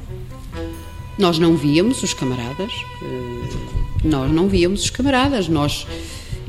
Nós 1.19 1.39
não 1.39 1.57
víamos 1.57 2.03
os 2.03 2.15
camaradas, 2.15 2.73
eh, 3.03 4.05
nós 4.05 4.31
não 4.31 4.49
víamos 4.49 4.85
os 4.85 4.91
camaradas, 4.91 5.49
nós 5.49 5.87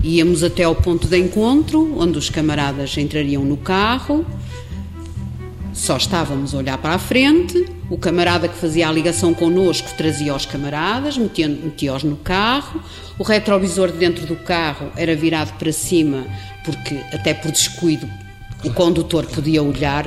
íamos 0.03 0.43
até 0.43 0.63
ao 0.63 0.75
ponto 0.75 1.07
de 1.07 1.17
encontro, 1.17 1.97
onde 1.97 2.17
os 2.17 2.29
camaradas 2.29 2.97
entrariam 2.97 3.43
no 3.43 3.57
carro, 3.57 4.25
só 5.77 5.95
estávamos 5.95 6.55
a 6.55 6.57
olhar 6.57 6.77
para 6.79 6.95
a 6.95 6.99
frente, 6.99 7.65
o 7.87 7.97
camarada 7.97 8.47
que 8.47 8.57
fazia 8.57 8.89
a 8.89 8.91
ligação 8.91 9.31
connosco 9.31 9.87
trazia 9.95 10.35
os 10.35 10.45
camaradas, 10.45 11.17
metia-os 11.17 11.63
metia 11.63 11.99
no 12.03 12.17
carro, 12.17 12.81
o 13.17 13.23
retrovisor 13.23 13.91
dentro 13.91 14.25
do 14.25 14.35
carro 14.35 14.91
era 14.97 15.15
virado 15.15 15.53
para 15.59 15.71
cima, 15.71 16.25
porque 16.65 16.95
até 17.13 17.33
por 17.33 17.51
descuido 17.51 18.09
o 18.63 18.73
condutor 18.73 19.27
podia 19.27 19.61
olhar, 19.61 20.05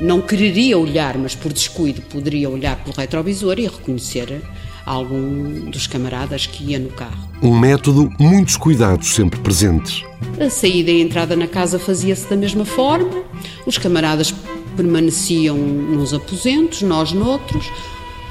não 0.00 0.20
quereria 0.20 0.76
olhar, 0.76 1.16
mas 1.16 1.36
por 1.36 1.52
descuido 1.52 2.02
poderia 2.02 2.50
olhar 2.50 2.76
pelo 2.82 2.96
retrovisor 2.96 3.60
e 3.60 3.66
reconhecer 3.68 4.42
algum 4.84 5.70
dos 5.70 5.86
camaradas 5.86 6.46
que 6.46 6.72
ia 6.72 6.80
no 6.80 6.90
carro. 6.90 7.28
Um 7.40 7.56
método, 7.56 8.12
muitos 8.18 8.56
cuidados 8.56 9.14
sempre 9.14 9.38
presentes. 9.38 10.04
A 10.44 10.50
saída 10.50 10.90
e 10.90 11.00
a 11.00 11.04
entrada 11.04 11.36
na 11.36 11.46
casa 11.46 11.78
fazia-se 11.78 12.28
da 12.28 12.36
mesma 12.36 12.64
forma, 12.64 13.22
os 13.64 13.78
camaradas 13.78 14.34
permaneciam 14.76 15.56
nos 15.56 16.12
aposentos, 16.12 16.82
nós 16.82 17.12
noutros. 17.12 17.70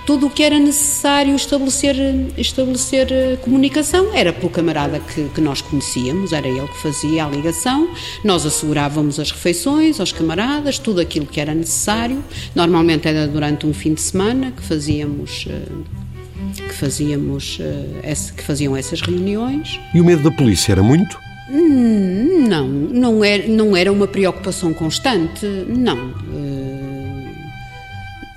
Tudo 0.05 0.27
o 0.27 0.29
que 0.29 0.43
era 0.43 0.59
necessário 0.59 1.35
estabelecer, 1.35 1.95
estabelecer 2.37 3.11
eh, 3.11 3.37
comunicação 3.41 4.13
era 4.13 4.31
pelo 4.31 4.51
camarada 4.51 4.99
que, 4.99 5.27
que 5.29 5.41
nós 5.41 5.61
conhecíamos, 5.61 6.31
era 6.31 6.47
ele 6.47 6.67
que 6.67 6.77
fazia 6.77 7.25
a 7.25 7.27
ligação. 7.29 7.89
Nós 8.23 8.45
assegurávamos 8.45 9.19
as 9.19 9.31
refeições 9.31 9.99
aos 9.99 10.11
camaradas, 10.11 10.77
tudo 10.77 11.01
aquilo 11.01 11.25
que 11.25 11.41
era 11.41 11.55
necessário. 11.55 12.23
Normalmente 12.53 13.07
era 13.07 13.27
durante 13.27 13.65
um 13.65 13.73
fim 13.73 13.95
de 13.95 14.01
semana 14.01 14.51
que 14.51 14.61
fazíamos 14.61 15.47
eh, 15.49 15.65
que 16.67 16.75
fazíamos 16.75 17.57
eh, 17.59 18.13
que 18.37 18.43
faziam 18.43 18.77
essas 18.77 19.01
reuniões. 19.01 19.79
E 19.91 19.99
o 19.99 20.05
medo 20.05 20.21
da 20.21 20.31
polícia 20.31 20.71
era 20.71 20.83
muito? 20.83 21.24
Hum, 21.49 22.47
não, 22.47 22.67
não 22.67 23.23
era, 23.23 23.47
não 23.47 23.77
era 23.77 23.91
uma 23.91 24.07
preocupação 24.07 24.73
constante, 24.73 25.45
não. 25.67 26.09
Uh, 26.09 27.35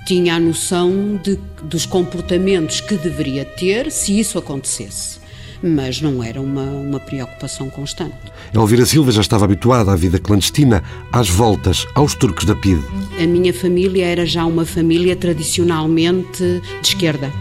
tinha 0.05 0.35
a 0.35 0.39
noção 0.39 1.19
de, 1.23 1.39
dos 1.63 1.85
comportamentos 1.85 2.81
que 2.81 2.95
deveria 2.95 3.45
ter 3.45 3.91
se 3.91 4.19
isso 4.19 4.37
acontecesse 4.37 5.19
mas 5.61 6.01
não 6.01 6.23
era 6.23 6.41
uma, 6.41 6.63
uma 6.63 6.99
preocupação 6.99 7.69
constante. 7.69 8.15
Elvira 8.53 8.85
Silva 8.85 9.11
já 9.11 9.21
estava 9.21 9.45
habituada 9.45 9.91
à 9.91 9.95
vida 9.95 10.19
clandestina, 10.19 10.83
às 11.11 11.29
voltas, 11.29 11.85
aos 11.95 12.15
turcos 12.15 12.45
da 12.45 12.55
PIDE. 12.55 12.83
A 13.21 13.27
minha 13.27 13.53
família 13.53 14.05
era 14.05 14.25
já 14.25 14.45
uma 14.45 14.65
família 14.65 15.15
tradicionalmente 15.15 16.61
de 16.81 16.87
esquerda. 16.87 17.31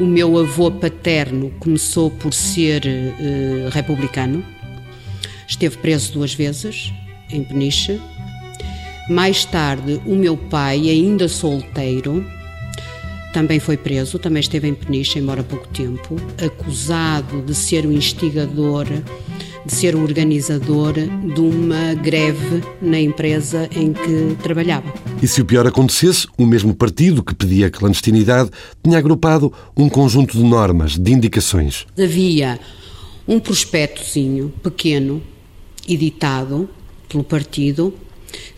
O 0.00 0.06
meu 0.06 0.38
avô 0.38 0.70
paterno 0.70 1.52
começou 1.60 2.10
por 2.10 2.32
ser 2.32 2.82
uh, 2.86 3.68
republicano, 3.68 4.42
esteve 5.46 5.76
preso 5.76 6.14
duas 6.14 6.32
vezes 6.32 6.90
em 7.30 7.44
Peniche. 7.44 8.00
Mais 9.10 9.44
tarde, 9.44 10.00
o 10.06 10.16
meu 10.16 10.38
pai, 10.38 10.88
ainda 10.88 11.28
solteiro, 11.28 12.24
também 13.34 13.60
foi 13.60 13.76
preso, 13.76 14.18
também 14.18 14.40
esteve 14.40 14.68
em 14.68 14.74
Peniche, 14.74 15.18
embora 15.18 15.42
pouco 15.42 15.68
tempo, 15.68 16.16
acusado 16.42 17.42
de 17.42 17.54
ser 17.54 17.84
o 17.84 17.92
instigador 17.92 18.86
de 19.64 19.74
ser 19.74 19.94
o 19.94 20.02
organizador 20.02 20.94
de 20.94 21.40
uma 21.40 21.94
greve 21.94 22.62
na 22.80 22.98
empresa 22.98 23.68
em 23.74 23.92
que 23.92 24.36
trabalhava. 24.42 24.92
E 25.22 25.28
se 25.28 25.40
o 25.40 25.44
pior 25.44 25.66
acontecesse, 25.66 26.26
o 26.38 26.46
mesmo 26.46 26.74
partido 26.74 27.22
que 27.22 27.34
pedia 27.34 27.66
a 27.66 27.70
clandestinidade 27.70 28.50
tinha 28.82 28.98
agrupado 28.98 29.52
um 29.76 29.88
conjunto 29.88 30.36
de 30.36 30.42
normas, 30.42 30.96
de 30.96 31.12
indicações. 31.12 31.86
Havia 31.98 32.58
um 33.26 33.38
prospectozinho 33.38 34.52
pequeno, 34.62 35.22
editado 35.88 36.68
pelo 37.08 37.22
partido, 37.22 37.94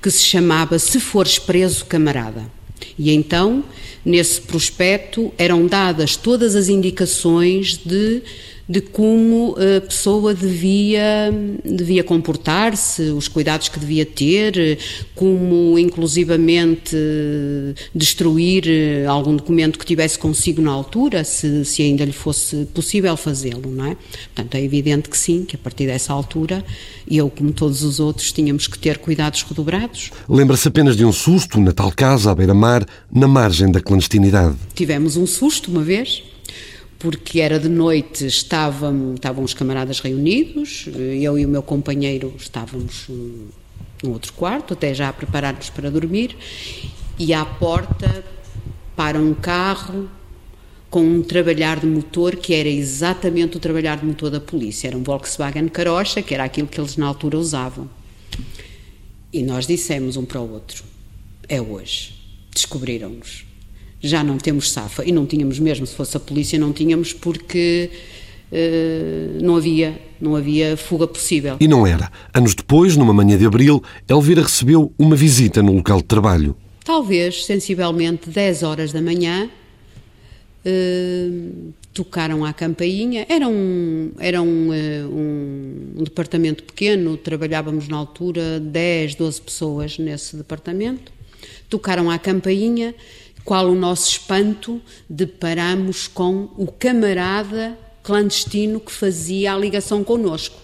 que 0.00 0.10
se 0.10 0.22
chamava 0.22 0.78
Se 0.78 1.00
Fores 1.00 1.38
Preso, 1.38 1.84
Camarada. 1.86 2.42
E 2.98 3.12
então, 3.12 3.64
nesse 4.04 4.40
prospecto, 4.40 5.32
eram 5.38 5.66
dadas 5.66 6.16
todas 6.16 6.54
as 6.54 6.68
indicações 6.68 7.78
de 7.78 8.22
de 8.68 8.81
como 8.81 9.57
a 9.57 9.81
pessoa 9.81 10.35
devia, 10.35 11.31
devia 11.64 12.05
comportar-se, 12.05 13.03
os 13.03 13.29
cuidados 13.29 13.68
que 13.68 13.79
devia 13.79 14.07
ter, 14.07 14.79
como 15.14 15.79
inclusivamente 15.79 16.96
destruir 17.94 18.64
algum 19.09 19.37
documento 19.37 19.79
que 19.79 19.85
tivesse 19.85 20.18
consigo 20.18 20.62
na 20.62 20.70
altura, 20.70 21.25
se, 21.25 21.64
se 21.64 21.83
ainda 21.83 22.05
lhe 22.05 22.12
fosse 22.12 22.64
possível 22.72 23.16
fazê-lo, 23.16 23.70
não 23.70 23.87
é? 23.87 23.96
Portanto, 24.35 24.55
é 24.55 24.62
evidente 24.62 25.09
que 25.09 25.18
sim, 25.18 25.44
que 25.44 25.57
a 25.57 25.59
partir 25.59 25.87
dessa 25.87 26.12
altura, 26.12 26.64
eu, 27.11 27.29
como 27.29 27.53
todos 27.53 27.83
os 27.83 28.01
outros, 28.01 28.33
tínhamos 28.33 28.66
que 28.66 28.79
ter 28.79 28.98
cuidados 28.98 29.42
redobrados. 29.42 30.11
Lembra-se 30.29 30.68
apenas 30.68 30.96
de 30.96 31.05
um 31.05 31.12
susto 31.12 31.61
na 31.61 31.72
tal 31.72 31.92
casa, 31.92 32.31
à 32.31 32.35
beira-mar, 32.35 32.87
na 33.12 33.29
margem 33.29 33.70
da 33.70 33.81
clandestinidade? 33.81 34.57
Tivemos 34.75 35.16
um 35.16 35.27
susto 35.27 35.70
uma 35.70 35.83
vez, 35.83 36.22
porque 37.02 37.40
era 37.40 37.58
de 37.58 37.68
noite, 37.68 38.24
estavam, 38.24 39.14
estavam 39.14 39.42
os 39.42 39.52
camaradas 39.52 39.98
reunidos, 39.98 40.86
eu 41.20 41.36
e 41.36 41.44
o 41.44 41.48
meu 41.48 41.60
companheiro 41.60 42.32
estávamos 42.38 43.08
no 43.08 44.12
outro 44.12 44.32
quarto, 44.34 44.74
até 44.74 44.94
já 44.94 45.08
a 45.08 45.12
preparar-nos 45.12 45.68
para 45.68 45.90
dormir, 45.90 46.36
e 47.18 47.34
à 47.34 47.44
porta 47.44 48.24
para 48.94 49.18
um 49.18 49.34
carro 49.34 50.08
com 50.88 51.02
um 51.02 51.22
trabalhar 51.24 51.80
de 51.80 51.86
motor 51.86 52.36
que 52.36 52.54
era 52.54 52.68
exatamente 52.68 53.56
o 53.56 53.60
trabalhar 53.60 53.96
de 53.96 54.06
motor 54.06 54.30
da 54.30 54.40
polícia. 54.40 54.86
Era 54.86 54.96
um 54.96 55.02
Volkswagen 55.02 55.66
Carocha, 55.66 56.22
que 56.22 56.32
era 56.32 56.44
aquilo 56.44 56.68
que 56.68 56.80
eles 56.80 56.96
na 56.96 57.06
altura 57.06 57.36
usavam. 57.36 57.90
E 59.32 59.42
nós 59.42 59.66
dissemos 59.66 60.16
um 60.16 60.24
para 60.24 60.40
o 60.40 60.52
outro: 60.52 60.84
é 61.48 61.60
hoje. 61.60 62.14
Descobriram-nos 62.54 63.51
já 64.02 64.24
não 64.24 64.36
temos 64.36 64.70
safa. 64.70 65.04
E 65.04 65.12
não 65.12 65.24
tínhamos 65.24 65.58
mesmo, 65.58 65.86
se 65.86 65.94
fosse 65.94 66.16
a 66.16 66.20
polícia, 66.20 66.58
não 66.58 66.72
tínhamos, 66.72 67.12
porque 67.12 67.90
eh, 68.50 69.38
não 69.40 69.56
havia 69.56 69.98
não 70.22 70.36
havia 70.36 70.76
fuga 70.76 71.08
possível. 71.08 71.56
E 71.58 71.66
não 71.66 71.84
era. 71.84 72.10
Anos 72.32 72.54
depois, 72.54 72.96
numa 72.96 73.12
manhã 73.12 73.36
de 73.36 73.44
abril, 73.44 73.82
Elvira 74.08 74.42
recebeu 74.42 74.92
uma 74.96 75.16
visita 75.16 75.60
no 75.60 75.72
local 75.72 75.98
de 75.98 76.04
trabalho. 76.04 76.56
Talvez, 76.84 77.44
sensivelmente, 77.44 78.30
10 78.30 78.62
horas 78.62 78.92
da 78.92 79.02
manhã, 79.02 79.50
uh, 80.64 81.72
tocaram 81.92 82.44
à 82.44 82.52
campainha. 82.52 83.26
Era, 83.28 83.48
um, 83.48 84.12
era 84.18 84.40
um, 84.40 84.68
uh, 84.68 85.08
um, 85.10 85.98
um, 85.98 86.04
departamento 86.04 86.62
pequeno, 86.62 87.16
trabalhávamos 87.16 87.88
na 87.88 87.96
altura 87.96 88.60
10, 88.60 89.16
12 89.16 89.42
pessoas 89.42 89.98
nesse 89.98 90.36
departamento. 90.36 91.12
Tocaram 91.68 92.08
à 92.10 92.18
campainha, 92.18 92.94
qual 93.44 93.68
o 93.70 93.74
nosso 93.74 94.11
espanto, 94.11 94.81
deparamos 95.09 96.07
com 96.07 96.48
o 96.57 96.66
camarada 96.66 97.76
clandestino 98.02 98.81
que 98.81 98.92
fazia 98.92 99.52
a 99.52 99.59
ligação 99.59 100.02
connosco. 100.02 100.61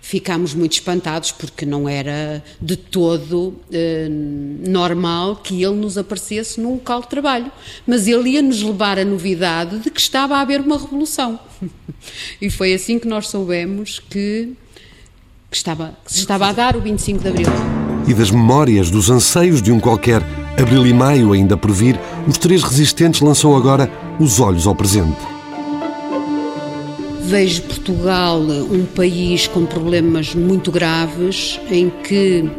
Ficámos 0.00 0.52
muito 0.52 0.72
espantados 0.72 1.30
porque 1.30 1.64
não 1.64 1.88
era 1.88 2.42
de 2.60 2.76
todo 2.76 3.54
eh, 3.72 4.08
normal 4.10 5.36
que 5.36 5.62
ele 5.62 5.76
nos 5.76 5.96
aparecesse 5.96 6.60
num 6.60 6.74
local 6.74 7.02
de 7.02 7.08
trabalho. 7.08 7.52
Mas 7.86 8.08
ele 8.08 8.30
ia 8.30 8.42
nos 8.42 8.60
levar 8.62 8.98
a 8.98 9.04
novidade 9.04 9.78
de 9.78 9.90
que 9.92 10.00
estava 10.00 10.36
a 10.36 10.40
haver 10.40 10.60
uma 10.60 10.76
revolução. 10.76 11.38
e 12.42 12.50
foi 12.50 12.74
assim 12.74 12.98
que 12.98 13.06
nós 13.06 13.28
soubemos 13.28 14.00
que, 14.00 14.52
que, 15.48 15.56
estava, 15.56 15.96
que 16.04 16.12
se 16.12 16.18
estava 16.18 16.48
a 16.48 16.52
dar 16.52 16.76
o 16.76 16.80
25 16.80 17.20
de 17.20 17.28
Abril. 17.28 17.81
E 18.06 18.14
das 18.14 18.30
memórias, 18.30 18.90
dos 18.90 19.10
anseios 19.10 19.62
de 19.62 19.70
um 19.70 19.78
qualquer 19.78 20.22
Abril 20.58 20.86
e 20.86 20.92
Maio 20.92 21.32
ainda 21.32 21.56
por 21.56 21.70
vir, 21.70 21.98
os 22.26 22.36
três 22.36 22.62
resistentes 22.62 23.20
lançam 23.20 23.56
agora 23.56 23.90
os 24.18 24.40
olhos 24.40 24.66
ao 24.66 24.74
presente. 24.74 25.16
Vejo 27.20 27.62
Portugal 27.62 28.40
um 28.40 28.84
país 28.84 29.46
com 29.46 29.64
problemas 29.64 30.34
muito 30.34 30.70
graves, 30.70 31.58
em 31.70 31.88
que 31.88 32.50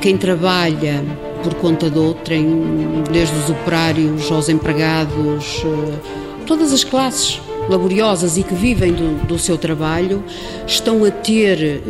quem 0.00 0.16
trabalha 0.16 1.02
por 1.42 1.54
conta 1.54 1.90
de 1.90 1.98
outrem, 1.98 2.46
desde 3.10 3.34
os 3.36 3.50
operários 3.50 4.30
aos 4.30 4.48
empregados, 4.48 5.62
eh, 5.64 6.44
todas 6.46 6.72
as 6.72 6.84
classes 6.84 7.40
laboriosas 7.68 8.36
e 8.36 8.42
que 8.42 8.54
vivem 8.54 8.92
do, 8.92 9.26
do 9.26 9.38
seu 9.38 9.56
trabalho, 9.56 10.22
estão 10.66 11.04
a 11.04 11.10
ter 11.10 11.62
eh, 11.62 11.80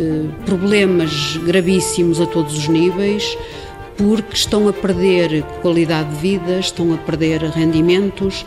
problemas 0.47 1.37
gravíssimos 1.39 2.21
a 2.21 2.27
todos 2.27 2.57
os 2.57 2.69
níveis, 2.69 3.37
porque 3.97 4.35
estão 4.35 4.69
a 4.69 4.73
perder 4.73 5.43
qualidade 5.63 6.11
de 6.11 6.17
vida, 6.17 6.59
estão 6.59 6.93
a 6.93 6.97
perder 6.97 7.43
rendimentos, 7.43 8.45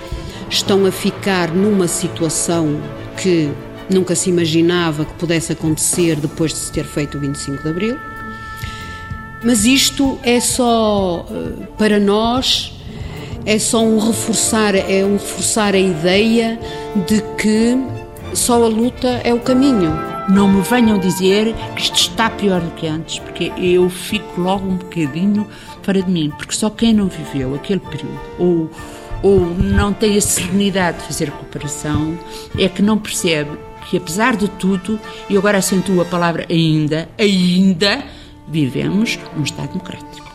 estão 0.50 0.86
a 0.86 0.92
ficar 0.92 1.54
numa 1.54 1.88
situação 1.88 2.80
que 3.22 3.50
nunca 3.90 4.16
se 4.16 4.30
imaginava 4.30 5.06
que 5.06 5.14
pudesse 5.14 5.52
acontecer 5.52 6.18
depois 6.18 6.52
de 6.52 6.60
se 6.60 6.72
ter 6.72 6.86
feito 6.86 7.18
o 7.18 7.22
25 7.22 7.64
de 7.64 7.70
Abril. 7.70 7.98
Mas 9.44 9.66
isto 9.66 10.20
é 10.24 10.40
só 10.40 11.26
eh, 11.30 11.68
para 11.78 12.00
nós 12.00 12.77
é 13.48 13.58
só 13.58 13.82
um 13.82 13.98
reforçar, 13.98 14.76
é 14.76 15.06
um 15.06 15.14
reforçar 15.14 15.74
a 15.74 15.80
ideia 15.80 16.60
de 17.08 17.22
que 17.38 17.78
só 18.34 18.62
a 18.62 18.68
luta 18.68 19.08
é 19.24 19.34
o 19.34 19.40
caminho. 19.40 19.98
Não 20.28 20.52
me 20.52 20.62
venham 20.64 21.00
dizer 21.00 21.56
que 21.74 21.84
isto 21.84 21.96
está 21.96 22.30
pior 22.30 22.60
do 22.60 22.72
que 22.72 22.86
antes, 22.86 23.20
porque 23.20 23.54
eu 23.58 23.90
fico 23.90 24.42
logo 24.42 24.68
um 24.68 24.76
bocadinho 24.76 25.48
fora 25.82 26.02
de 26.02 26.12
mim, 26.12 26.30
porque 26.38 26.54
só 26.54 26.70
quem 26.70 26.94
não 26.94 27.08
viveu 27.08 27.56
aquele 27.56 27.80
período 27.80 28.20
ou 28.38 28.70
ou 29.24 29.40
não 29.40 29.94
tem 29.94 30.16
a 30.16 30.22
serenidade 30.22 31.00
de 31.00 31.06
fazer 31.06 31.32
cooperação, 31.32 32.16
é 32.56 32.70
que 32.70 32.84
não 32.84 33.00
percebe 33.00 33.50
que, 33.90 33.98
apesar 33.98 34.36
de 34.36 34.48
tudo, 34.48 35.00
e 35.28 35.36
agora 35.36 35.58
acentuo 35.58 36.00
a 36.02 36.06
palavra 36.06 36.46
ainda, 36.48 37.10
ainda 37.18 38.04
vivemos 38.48 39.18
num 39.36 39.42
Estado 39.42 39.70
democrático. 39.70 40.32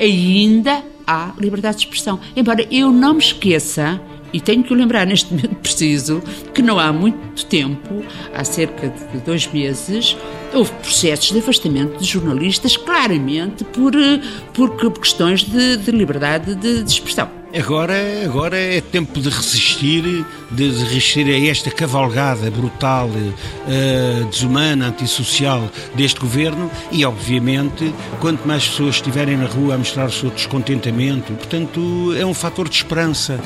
Ainda 0.00 0.82
há 1.08 1.32
liberdade 1.38 1.78
de 1.78 1.84
expressão. 1.84 2.20
Embora 2.36 2.66
eu 2.70 2.92
não 2.92 3.14
me 3.14 3.20
esqueça 3.20 3.98
e 4.30 4.40
tenho 4.40 4.62
que 4.62 4.72
o 4.72 4.76
lembrar 4.76 5.06
neste 5.06 5.32
momento 5.32 5.56
preciso 5.56 6.22
que 6.52 6.60
não 6.60 6.78
há 6.78 6.92
muito 6.92 7.46
tempo, 7.46 8.04
há 8.34 8.44
cerca 8.44 8.88
de 8.88 9.18
dois 9.20 9.46
meses, 9.50 10.16
houve 10.52 10.70
processos 10.72 11.32
de 11.32 11.38
afastamento 11.38 11.98
de 11.98 12.04
jornalistas, 12.04 12.76
claramente 12.76 13.64
por, 13.64 13.94
eh, 13.94 14.20
por 14.52 14.92
questões 14.92 15.42
de, 15.42 15.78
de 15.78 15.90
liberdade 15.90 16.54
de, 16.54 16.82
de, 16.82 16.90
expressão. 16.90 17.37
Agora, 17.56 17.94
agora 18.26 18.58
é 18.58 18.78
tempo 18.78 19.18
de 19.20 19.30
resistir, 19.30 20.26
de 20.50 20.68
resistir 20.68 21.26
a 21.28 21.50
esta 21.50 21.70
cavalgada 21.70 22.50
brutal, 22.50 23.08
uh, 23.08 24.24
desumana, 24.26 24.88
antissocial 24.88 25.70
deste 25.94 26.20
governo 26.20 26.70
e, 26.92 27.06
obviamente, 27.06 27.92
quanto 28.20 28.46
mais 28.46 28.68
pessoas 28.68 28.96
estiverem 28.96 29.38
na 29.38 29.46
rua 29.46 29.76
a 29.76 29.78
mostrar 29.78 30.06
o 30.06 30.12
seu 30.12 30.28
descontentamento, 30.28 31.32
portanto, 31.32 32.14
é 32.18 32.26
um 32.26 32.34
fator 32.34 32.68
de 32.68 32.76
esperança 32.76 33.40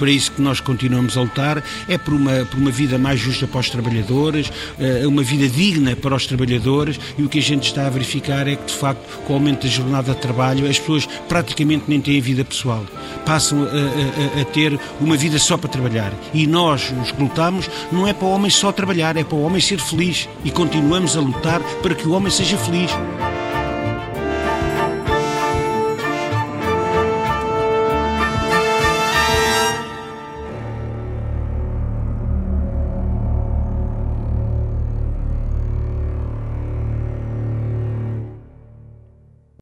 para 0.00 0.10
isso 0.10 0.32
que 0.32 0.40
nós 0.40 0.60
continuamos 0.60 1.14
a 1.18 1.20
lutar, 1.20 1.62
é 1.86 1.98
por 1.98 2.14
uma, 2.14 2.46
por 2.46 2.58
uma 2.58 2.70
vida 2.70 2.96
mais 2.96 3.20
justa 3.20 3.46
para 3.46 3.60
os 3.60 3.68
trabalhadores, 3.68 4.50
eh, 4.78 5.06
uma 5.06 5.22
vida 5.22 5.46
digna 5.46 5.94
para 5.94 6.16
os 6.16 6.26
trabalhadores 6.26 6.98
e 7.18 7.22
o 7.22 7.28
que 7.28 7.38
a 7.38 7.42
gente 7.42 7.64
está 7.64 7.86
a 7.86 7.90
verificar 7.90 8.48
é 8.48 8.56
que, 8.56 8.64
de 8.64 8.72
facto, 8.72 9.06
com 9.26 9.34
o 9.34 9.36
aumento 9.36 9.64
da 9.64 9.68
jornada 9.68 10.14
de 10.14 10.18
trabalho, 10.18 10.66
as 10.66 10.78
pessoas 10.78 11.06
praticamente 11.28 11.84
nem 11.86 12.00
têm 12.00 12.18
vida 12.18 12.42
pessoal. 12.46 12.82
Passam 13.26 13.62
a, 13.62 14.38
a, 14.38 14.40
a 14.40 14.44
ter 14.46 14.80
uma 14.98 15.18
vida 15.18 15.38
só 15.38 15.58
para 15.58 15.68
trabalhar. 15.68 16.14
E 16.32 16.46
nós, 16.46 16.90
os 17.02 17.12
que 17.12 17.22
lutamos, 17.22 17.68
não 17.92 18.08
é 18.08 18.14
para 18.14 18.26
o 18.26 18.30
homem 18.30 18.50
só 18.50 18.72
trabalhar, 18.72 19.18
é 19.18 19.22
para 19.22 19.36
o 19.36 19.42
homem 19.42 19.60
ser 19.60 19.80
feliz. 19.80 20.26
E 20.42 20.50
continuamos 20.50 21.14
a 21.14 21.20
lutar 21.20 21.60
para 21.82 21.94
que 21.94 22.08
o 22.08 22.12
homem 22.12 22.30
seja 22.30 22.56
feliz. 22.56 22.90